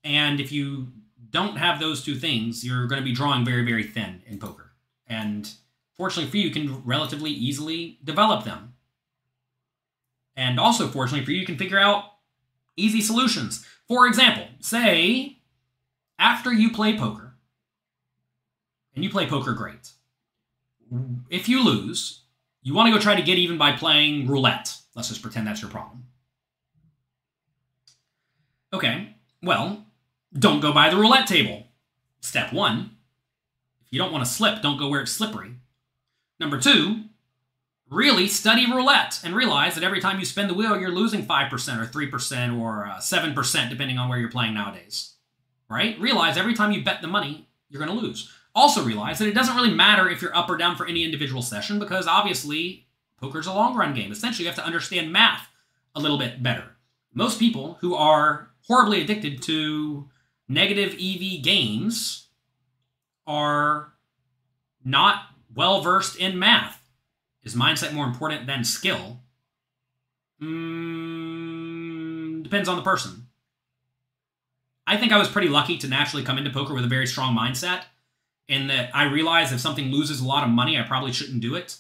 [0.05, 0.89] And if you
[1.31, 4.73] don't have those two things, you're going to be drawing very very thin in poker.
[5.07, 5.51] And
[5.97, 8.75] fortunately for you, you can relatively easily develop them.
[10.37, 12.05] And also fortunately for you, you can figure out
[12.77, 13.67] easy solutions.
[13.89, 15.39] For example, say
[16.19, 17.35] after you play poker
[18.95, 19.93] and you play poker great.
[21.31, 22.23] If you lose,
[22.63, 24.77] you want to go try to get even by playing roulette.
[24.95, 26.05] Let's just pretend that's your problem.
[28.73, 29.85] Okay, well,
[30.33, 31.67] don't go by the roulette table.
[32.21, 32.97] Step one,
[33.85, 35.57] if you don't want to slip, don't go where it's slippery.
[36.43, 37.05] Number two,
[37.89, 41.53] really study roulette and realize that every time you spin the wheel, you're losing 5%
[41.53, 45.15] or 3% or uh, 7%, depending on where you're playing nowadays.
[45.71, 45.97] Right?
[46.01, 48.29] Realize every time you bet the money, you're going to lose.
[48.57, 51.43] Also realize that it doesn't really matter if you're up or down for any individual
[51.43, 52.89] session because obviously
[53.21, 54.11] poker's a long run game.
[54.11, 55.47] Essentially, you have to understand math
[55.95, 56.77] a little bit better.
[57.15, 60.11] Most people who are horribly addicted to
[60.49, 62.27] negative EV games
[63.29, 63.93] are
[64.85, 66.81] not well versed in math.
[67.43, 69.21] Is mindset more important than skill?
[70.41, 73.27] Mm, depends on the person.
[74.87, 77.37] I think I was pretty lucky to naturally come into poker with a very strong
[77.37, 77.85] mindset
[78.49, 81.55] in that I realize if something loses a lot of money, I probably shouldn't do
[81.55, 81.77] it.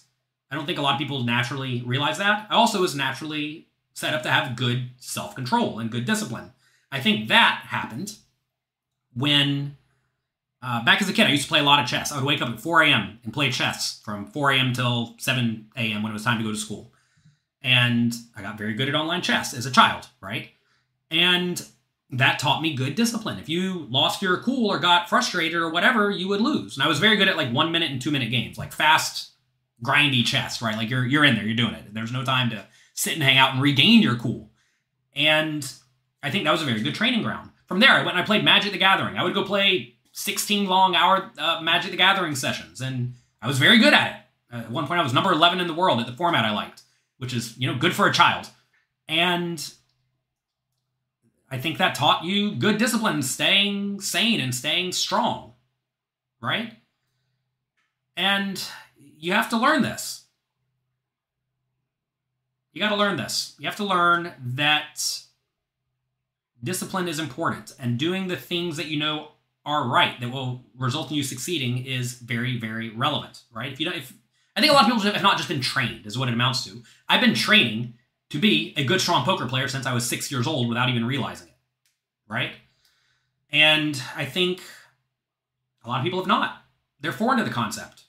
[0.50, 2.46] I don't think a lot of people naturally realize that.
[2.50, 6.52] I also was naturally set up to have good self control and good discipline.
[6.90, 8.16] I think that happened
[9.14, 9.76] when,
[10.62, 12.12] uh, back as a kid, I used to play a lot of chess.
[12.12, 13.18] I would wake up at 4 a.m.
[13.24, 14.72] and play chess from 4 a.m.
[14.72, 16.02] till 7 a.m.
[16.02, 16.92] when it was time to go to school.
[17.62, 20.50] And I got very good at online chess as a child, right?
[21.10, 21.64] And
[22.10, 23.38] that taught me good discipline.
[23.38, 26.76] If you lost your cool or got frustrated or whatever, you would lose.
[26.76, 29.32] And I was very good at like one minute and two minute games, like fast,
[29.82, 30.76] grindy chess, right?
[30.76, 31.92] Like you're you're in there, you're doing it.
[31.94, 34.50] There's no time to sit and hang out and regain your cool.
[35.14, 35.70] And
[36.22, 37.50] I think that was a very good training ground.
[37.66, 39.16] From there, I went and I played Magic the Gathering.
[39.16, 43.58] I would go play 16 long hour uh, Magic the Gathering sessions, and I was
[43.58, 44.54] very good at it.
[44.54, 46.52] Uh, at one point, I was number 11 in the world at the format I
[46.52, 46.82] liked,
[47.18, 48.48] which is you know good for a child.
[49.08, 49.72] And
[51.50, 55.54] I think that taught you good discipline, staying sane and staying strong,
[56.40, 56.74] right?
[58.16, 58.62] And
[58.96, 60.24] you have to learn this.
[62.72, 63.54] You got to learn this.
[63.58, 65.22] You have to learn that
[66.64, 69.32] discipline is important and doing the things that you know
[69.64, 73.72] are right that will result in you succeeding is very very relevant, right?
[73.72, 74.12] If you don't if
[74.56, 76.64] I think a lot of people have not just been trained, is what it amounts
[76.64, 76.82] to.
[77.08, 77.94] I've been training
[78.30, 81.04] to be a good, strong poker player since I was six years old without even
[81.04, 81.54] realizing it.
[82.28, 82.52] Right?
[83.50, 84.62] And I think
[85.84, 86.62] a lot of people have not.
[87.00, 88.04] They're foreign to the concept.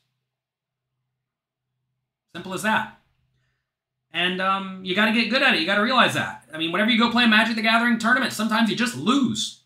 [2.35, 2.99] Simple as that.
[4.11, 5.59] And um, you got to get good at it.
[5.59, 6.45] You got to realize that.
[6.53, 9.62] I mean, whenever you go play a Magic the Gathering tournament, sometimes you just lose.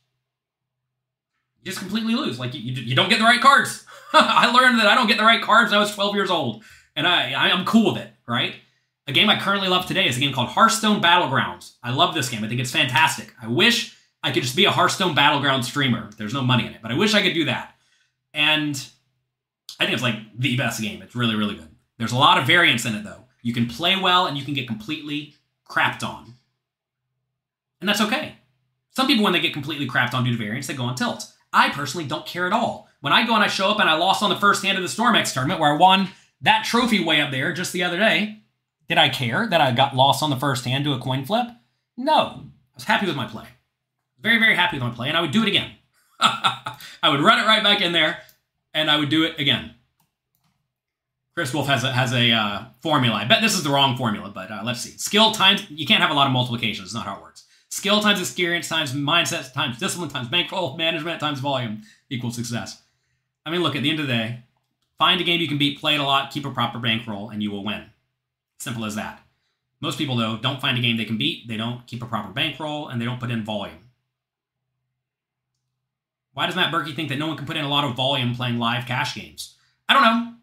[1.62, 2.40] You just completely lose.
[2.40, 3.86] Like, you, you, don't get the right cards.
[4.14, 6.64] I learned that I don't get the right cards when I was 12 years old.
[6.96, 8.56] And I, I'm cool with it, right?
[9.08, 11.74] A game I currently love today is a game called Hearthstone Battlegrounds.
[11.82, 12.44] I love this game.
[12.44, 13.34] I think it's fantastic.
[13.42, 16.10] I wish I could just be a Hearthstone Battleground streamer.
[16.18, 17.76] There's no money in it, but I wish I could do that.
[18.34, 18.76] And
[19.80, 21.02] I think it's like the best game.
[21.02, 21.70] It's really, really good.
[21.98, 23.26] There's a lot of variance in it, though.
[23.42, 25.36] You can play well and you can get completely
[25.70, 26.34] crapped on.
[27.80, 28.36] And that's okay.
[28.92, 31.32] Some people, when they get completely crapped on due to variance, they go on tilt.
[31.58, 32.88] I personally don't care at all.
[33.02, 34.84] When I go and I show up and I lost on the first hand of
[34.84, 36.10] the Storm-X tournament where I won
[36.42, 38.44] that trophy way up there just the other day,
[38.88, 41.48] did I care that I got lost on the first hand to a coin flip?
[41.98, 42.44] No.
[42.44, 43.48] I was happy with my play.
[44.22, 45.72] Very, very happy with my play, and I would do it again.
[46.20, 48.20] I would run it right back in there,
[48.76, 49.74] and I would do it again.
[51.34, 53.16] Chris Wolf has a, has a uh, formula.
[53.16, 54.98] I bet this is the wrong formula, but uh, let's see.
[54.98, 56.88] Skill times, you can't have a lot of multiplications.
[56.88, 57.46] It's not how it works.
[57.70, 62.82] Skill times experience times mindset times discipline times bankroll oh, management times volume equals success.
[63.46, 64.44] I mean, look, at the end of the day,
[64.98, 67.44] find a game you can beat, play it a lot, keep a proper bankroll, and
[67.44, 67.86] you will win.
[68.60, 69.22] Simple as that.
[69.80, 72.34] Most people, though, don't find a game they can beat, they don't keep a proper
[72.34, 73.90] bankroll, and they don't put in volume.
[76.34, 78.36] Why does Matt Berkey think that no one can put in a lot of volume
[78.36, 79.56] playing live cash games?
[79.88, 80.34] I don't know.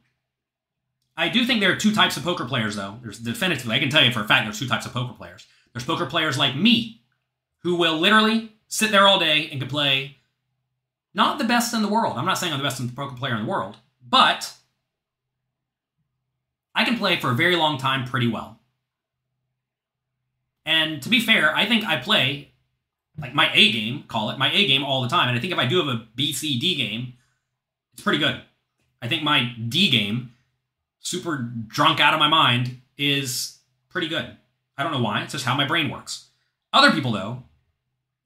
[1.17, 2.99] I do think there are two types of poker players, though.
[3.03, 5.47] There's definitively, I can tell you for a fact, there's two types of poker players.
[5.73, 7.03] There's poker players like me,
[7.65, 10.19] who will literally sit there all day and can play
[11.15, 12.17] not the best in the world.
[12.17, 13.77] I'm not saying I'm the best poker player in the world,
[14.09, 14.53] but
[16.75, 18.61] I can play for a very long time pretty well.
[20.67, 22.53] And to be fair, I think I play
[23.19, 25.29] like my A game, call it my A game all the time.
[25.29, 27.15] And I think if I do have a B, C, D game,
[27.93, 28.41] it's pretty good.
[29.01, 30.33] I think my D game,
[31.01, 33.59] super drunk out of my mind, is
[33.89, 34.37] pretty good.
[34.77, 35.23] I don't know why.
[35.23, 36.27] It's just how my brain works.
[36.73, 37.45] Other people, though,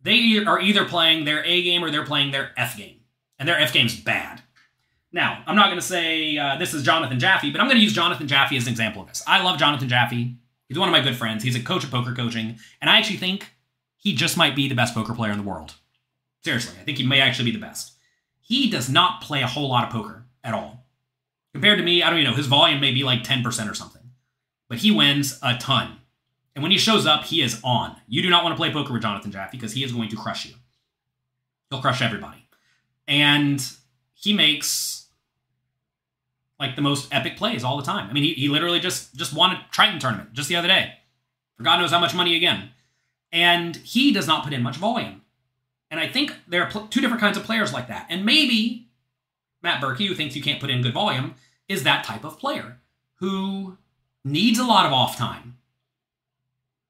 [0.02, 3.00] they are either playing their A game or they're playing their F game.
[3.38, 4.42] And their F game's bad.
[5.12, 7.82] Now, I'm not going to say uh, this is Jonathan Jaffe, but I'm going to
[7.82, 9.22] use Jonathan Jaffe as an example of this.
[9.26, 10.34] I love Jonathan Jaffe.
[10.68, 11.42] He's one of my good friends.
[11.42, 12.58] He's a coach of poker coaching.
[12.80, 13.52] And I actually think
[13.96, 15.74] he just might be the best poker player in the world.
[16.44, 17.92] Seriously, I think he may actually be the best.
[18.40, 20.86] He does not play a whole lot of poker at all.
[21.52, 24.02] Compared to me, I don't even know, his volume may be like 10% or something.
[24.68, 25.97] But he wins a ton.
[26.58, 27.94] And when he shows up, he is on.
[28.08, 30.16] You do not want to play poker with Jonathan Jaffe because he is going to
[30.16, 30.54] crush you.
[31.70, 32.48] He'll crush everybody.
[33.06, 33.64] And
[34.12, 35.06] he makes
[36.58, 38.10] like the most epic plays all the time.
[38.10, 40.94] I mean, he, he literally just just won a Triton tournament just the other day
[41.56, 42.70] for God knows how much money again.
[43.30, 45.22] And he does not put in much volume.
[45.92, 48.06] And I think there are pl- two different kinds of players like that.
[48.10, 48.88] And maybe
[49.62, 51.36] Matt Berkey, who thinks you can't put in good volume,
[51.68, 52.80] is that type of player
[53.20, 53.78] who
[54.24, 55.57] needs a lot of off time.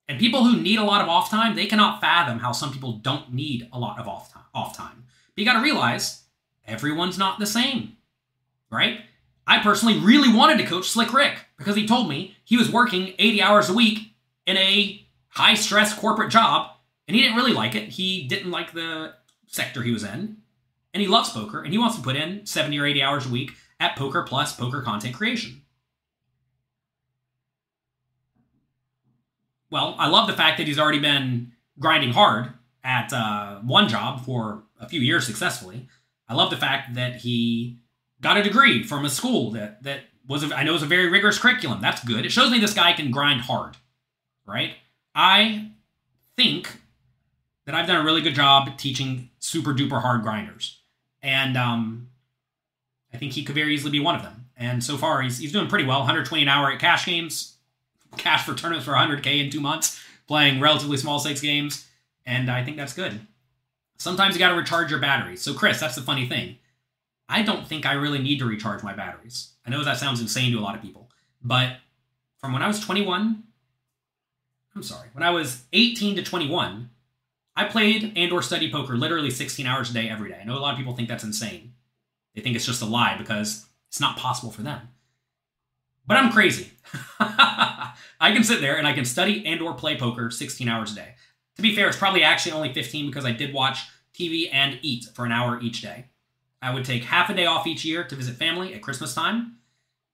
[0.08, 2.92] And people who need a lot of off time, they cannot fathom how some people
[2.92, 4.44] don't need a lot of off time.
[4.54, 5.04] Off time.
[5.34, 6.22] But you got to realize
[6.66, 7.98] everyone's not the same,
[8.70, 9.02] right?
[9.46, 13.14] I personally really wanted to coach Slick Rick because he told me he was working
[13.18, 14.14] 80 hours a week
[14.46, 16.70] in a high stress corporate job
[17.06, 17.90] and he didn't really like it.
[17.90, 19.14] He didn't like the
[19.46, 20.38] sector he was in
[20.92, 23.30] and he loves poker and he wants to put in 70 or 80 hours a
[23.30, 25.62] week at poker plus poker content creation.
[29.70, 32.52] Well, I love the fact that he's already been grinding hard
[32.82, 35.88] at uh, one job for a few years successfully.
[36.28, 37.78] I love the fact that he
[38.20, 41.08] got a degree from a school that that was a, I know is a very
[41.08, 41.80] rigorous curriculum.
[41.80, 42.24] That's good.
[42.26, 43.76] It shows me this guy can grind hard,
[44.46, 44.74] right?
[45.14, 45.72] I
[46.36, 46.80] think
[47.66, 50.80] that I've done a really good job teaching super duper hard grinders,
[51.22, 52.08] and um,
[53.12, 54.46] I think he could very easily be one of them.
[54.56, 56.00] And so far, he's he's doing pretty well.
[56.00, 57.57] 120 an hour at cash games,
[58.16, 61.86] cash for tournaments for 100k in two months, playing relatively small stakes games,
[62.26, 63.20] and I think that's good.
[63.98, 65.42] Sometimes you got to recharge your batteries.
[65.42, 66.56] So, Chris, that's the funny thing.
[67.28, 69.52] I don't think I really need to recharge my batteries.
[69.66, 71.10] I know that sounds insane to a lot of people,
[71.42, 71.76] but
[72.38, 73.42] from when I was 21,
[74.74, 76.90] I'm sorry, when I was 18 to 21,
[77.56, 80.38] I played and or studied poker literally 16 hours a day every day.
[80.40, 81.74] I know a lot of people think that's insane.
[82.34, 84.88] They think it's just a lie because it's not possible for them.
[86.08, 86.72] But I'm crazy.
[87.20, 90.96] I can sit there and I can study and or play poker 16 hours a
[90.96, 91.14] day.
[91.56, 93.80] To be fair, it's probably actually only 15 because I did watch
[94.14, 96.06] TV and eat for an hour each day.
[96.62, 99.58] I would take half a day off each year to visit family at Christmas time,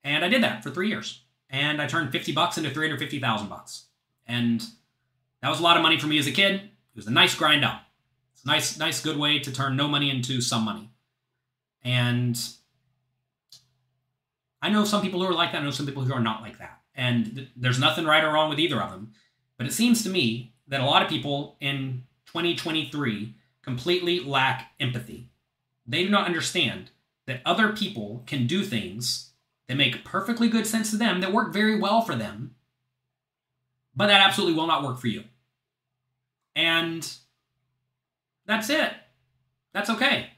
[0.03, 1.23] And I did that for three years.
[1.49, 3.87] And I turned 50 bucks into 350,000 bucks.
[4.27, 4.63] And
[5.41, 6.55] that was a lot of money for me as a kid.
[6.55, 7.83] It was a nice grind up.
[8.35, 10.91] It's a nice, nice, good way to turn no money into some money.
[11.83, 12.37] And
[14.65, 15.61] I know some people who are like that.
[15.61, 16.81] I know some people who are not like that.
[16.95, 19.13] And th- there's nothing right or wrong with either of them.
[19.59, 25.29] But it seems to me that a lot of people in 2023 completely lack empathy.
[25.87, 26.93] They do not understand
[27.27, 29.33] that other people can do things
[29.69, 32.55] that make perfectly good sense to them, that work very well for them,
[33.95, 35.25] but that absolutely will not work for you.
[36.57, 37.07] And
[38.47, 38.93] that's it.
[39.75, 40.31] That's okay.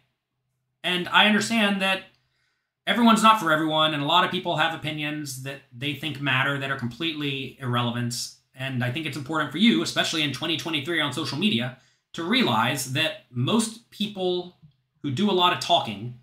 [0.82, 2.02] And I understand that
[2.86, 6.58] everyone's not for everyone, and a lot of people have opinions that they think matter
[6.58, 8.14] that are completely irrelevant.
[8.54, 11.78] And I think it's important for you, especially in 2023 on social media,
[12.12, 14.56] to realize that most people
[15.02, 16.20] who do a lot of talking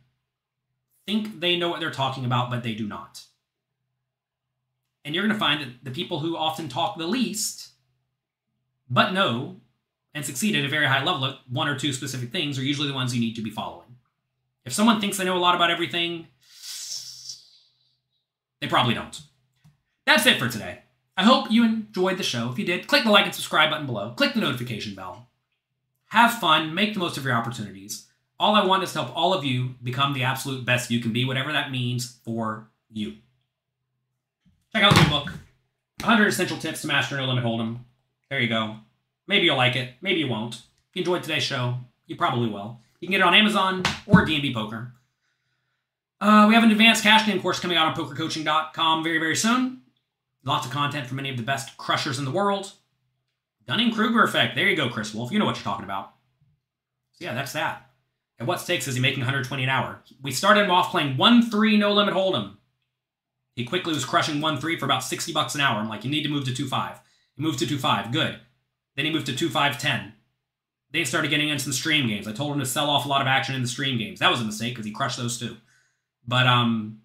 [1.06, 3.24] think they know what they're talking about, but they do not.
[5.06, 7.72] And you're going to find that the people who often talk the least,
[8.90, 9.58] but know
[10.14, 12.88] and succeed at a very high level at one or two specific things, are usually
[12.88, 13.98] the ones you need to be following.
[14.64, 16.28] If someone thinks they know a lot about everything,
[18.64, 19.20] they probably don't.
[20.06, 20.80] That's it for today.
[21.18, 22.50] I hope you enjoyed the show.
[22.50, 24.12] If you did, click the like and subscribe button below.
[24.12, 25.28] Click the notification bell.
[26.12, 28.08] Have fun, make the most of your opportunities.
[28.40, 31.12] All I want is to help all of you become the absolute best you can
[31.12, 33.16] be, whatever that means for you.
[34.74, 35.26] Check out the book
[36.00, 37.80] 100 Essential Tips to Master No Limit Hold'em.
[38.30, 38.78] There you go.
[39.28, 40.56] Maybe you'll like it, maybe you won't.
[40.56, 40.62] If
[40.96, 42.80] you enjoyed today's show, you probably will.
[43.02, 44.94] You can get it on Amazon or D&B Poker.
[46.24, 49.82] Uh, we have an advanced cash game course coming out on pokercoaching.com very, very soon.
[50.46, 52.72] Lots of content from many of the best crushers in the world.
[53.68, 54.56] Dunning-Kruger effect.
[54.56, 55.34] There you go, Chris Wolf.
[55.34, 56.14] You know what you're talking about.
[57.12, 57.90] So yeah, that's that.
[58.40, 60.02] At what stakes is he making 120 an hour?
[60.22, 62.56] We started him off playing 1-3 no limit hold'em.
[63.58, 65.82] He quickly was crushing 1-3 for about 60 bucks an hour.
[65.82, 67.00] I'm like, you need to move to 2-5.
[67.36, 68.14] He moved to 2-5.
[68.14, 68.40] Good.
[68.96, 70.14] Then he moved to 2-5-10.
[70.90, 72.30] They started getting in some stream games.
[72.30, 74.20] I told him to sell off a lot of action in the stream games.
[74.20, 75.58] That was a mistake because he crushed those too.
[76.28, 77.02] But um,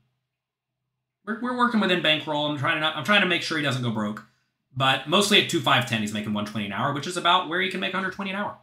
[1.24, 2.46] we're, we're working within bankroll.
[2.46, 4.24] I'm trying to not, I'm trying to make sure he doesn't go broke.
[4.76, 7.80] But mostly at 2-5-10, he's making 120 an hour, which is about where he can
[7.80, 8.56] make 120 an hour.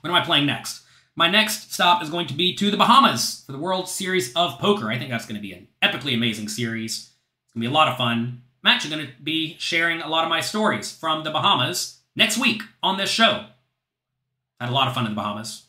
[0.00, 0.82] What am I playing next?
[1.16, 4.58] My next stop is going to be to the Bahamas for the World Series of
[4.58, 4.90] Poker.
[4.90, 7.10] I think that's going to be an epically amazing series.
[7.44, 8.42] It's going to be a lot of fun.
[8.62, 12.38] I'm actually going to be sharing a lot of my stories from the Bahamas next
[12.38, 13.46] week on this show.
[14.60, 15.64] I had a lot of fun in the Bahamas.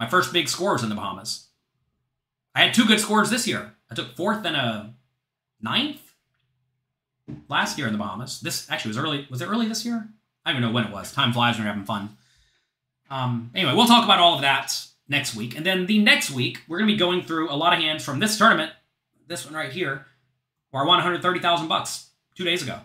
[0.00, 1.48] My first big score was in the Bahamas.
[2.54, 3.74] I had two good scores this year.
[3.90, 4.94] I took fourth and a
[5.60, 6.00] ninth
[7.48, 8.40] last year in the Bahamas.
[8.40, 9.26] This actually was early.
[9.30, 10.08] Was it early this year?
[10.44, 11.12] I don't even know when it was.
[11.12, 12.16] Time flies when you're having fun.
[13.10, 15.56] Um, anyway, we'll talk about all of that next week.
[15.56, 18.04] And then the next week, we're going to be going through a lot of hands
[18.04, 18.72] from this tournament,
[19.28, 20.06] this one right here,
[20.70, 22.78] where I won 130,000 bucks two days ago.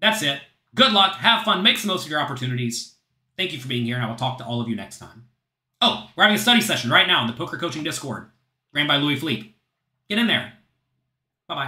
[0.00, 0.40] That's it.
[0.74, 1.16] Good luck.
[1.16, 1.62] Have fun.
[1.62, 2.94] Make the most of your opportunities.
[3.36, 5.26] Thank you for being here, and I will talk to all of you next time.
[5.80, 8.30] Oh, we're having a study session right now in the Poker Coaching Discord,
[8.76, 9.54] ran by Louis Philippe.
[10.08, 10.52] Get in there.
[11.48, 11.64] Bye bye.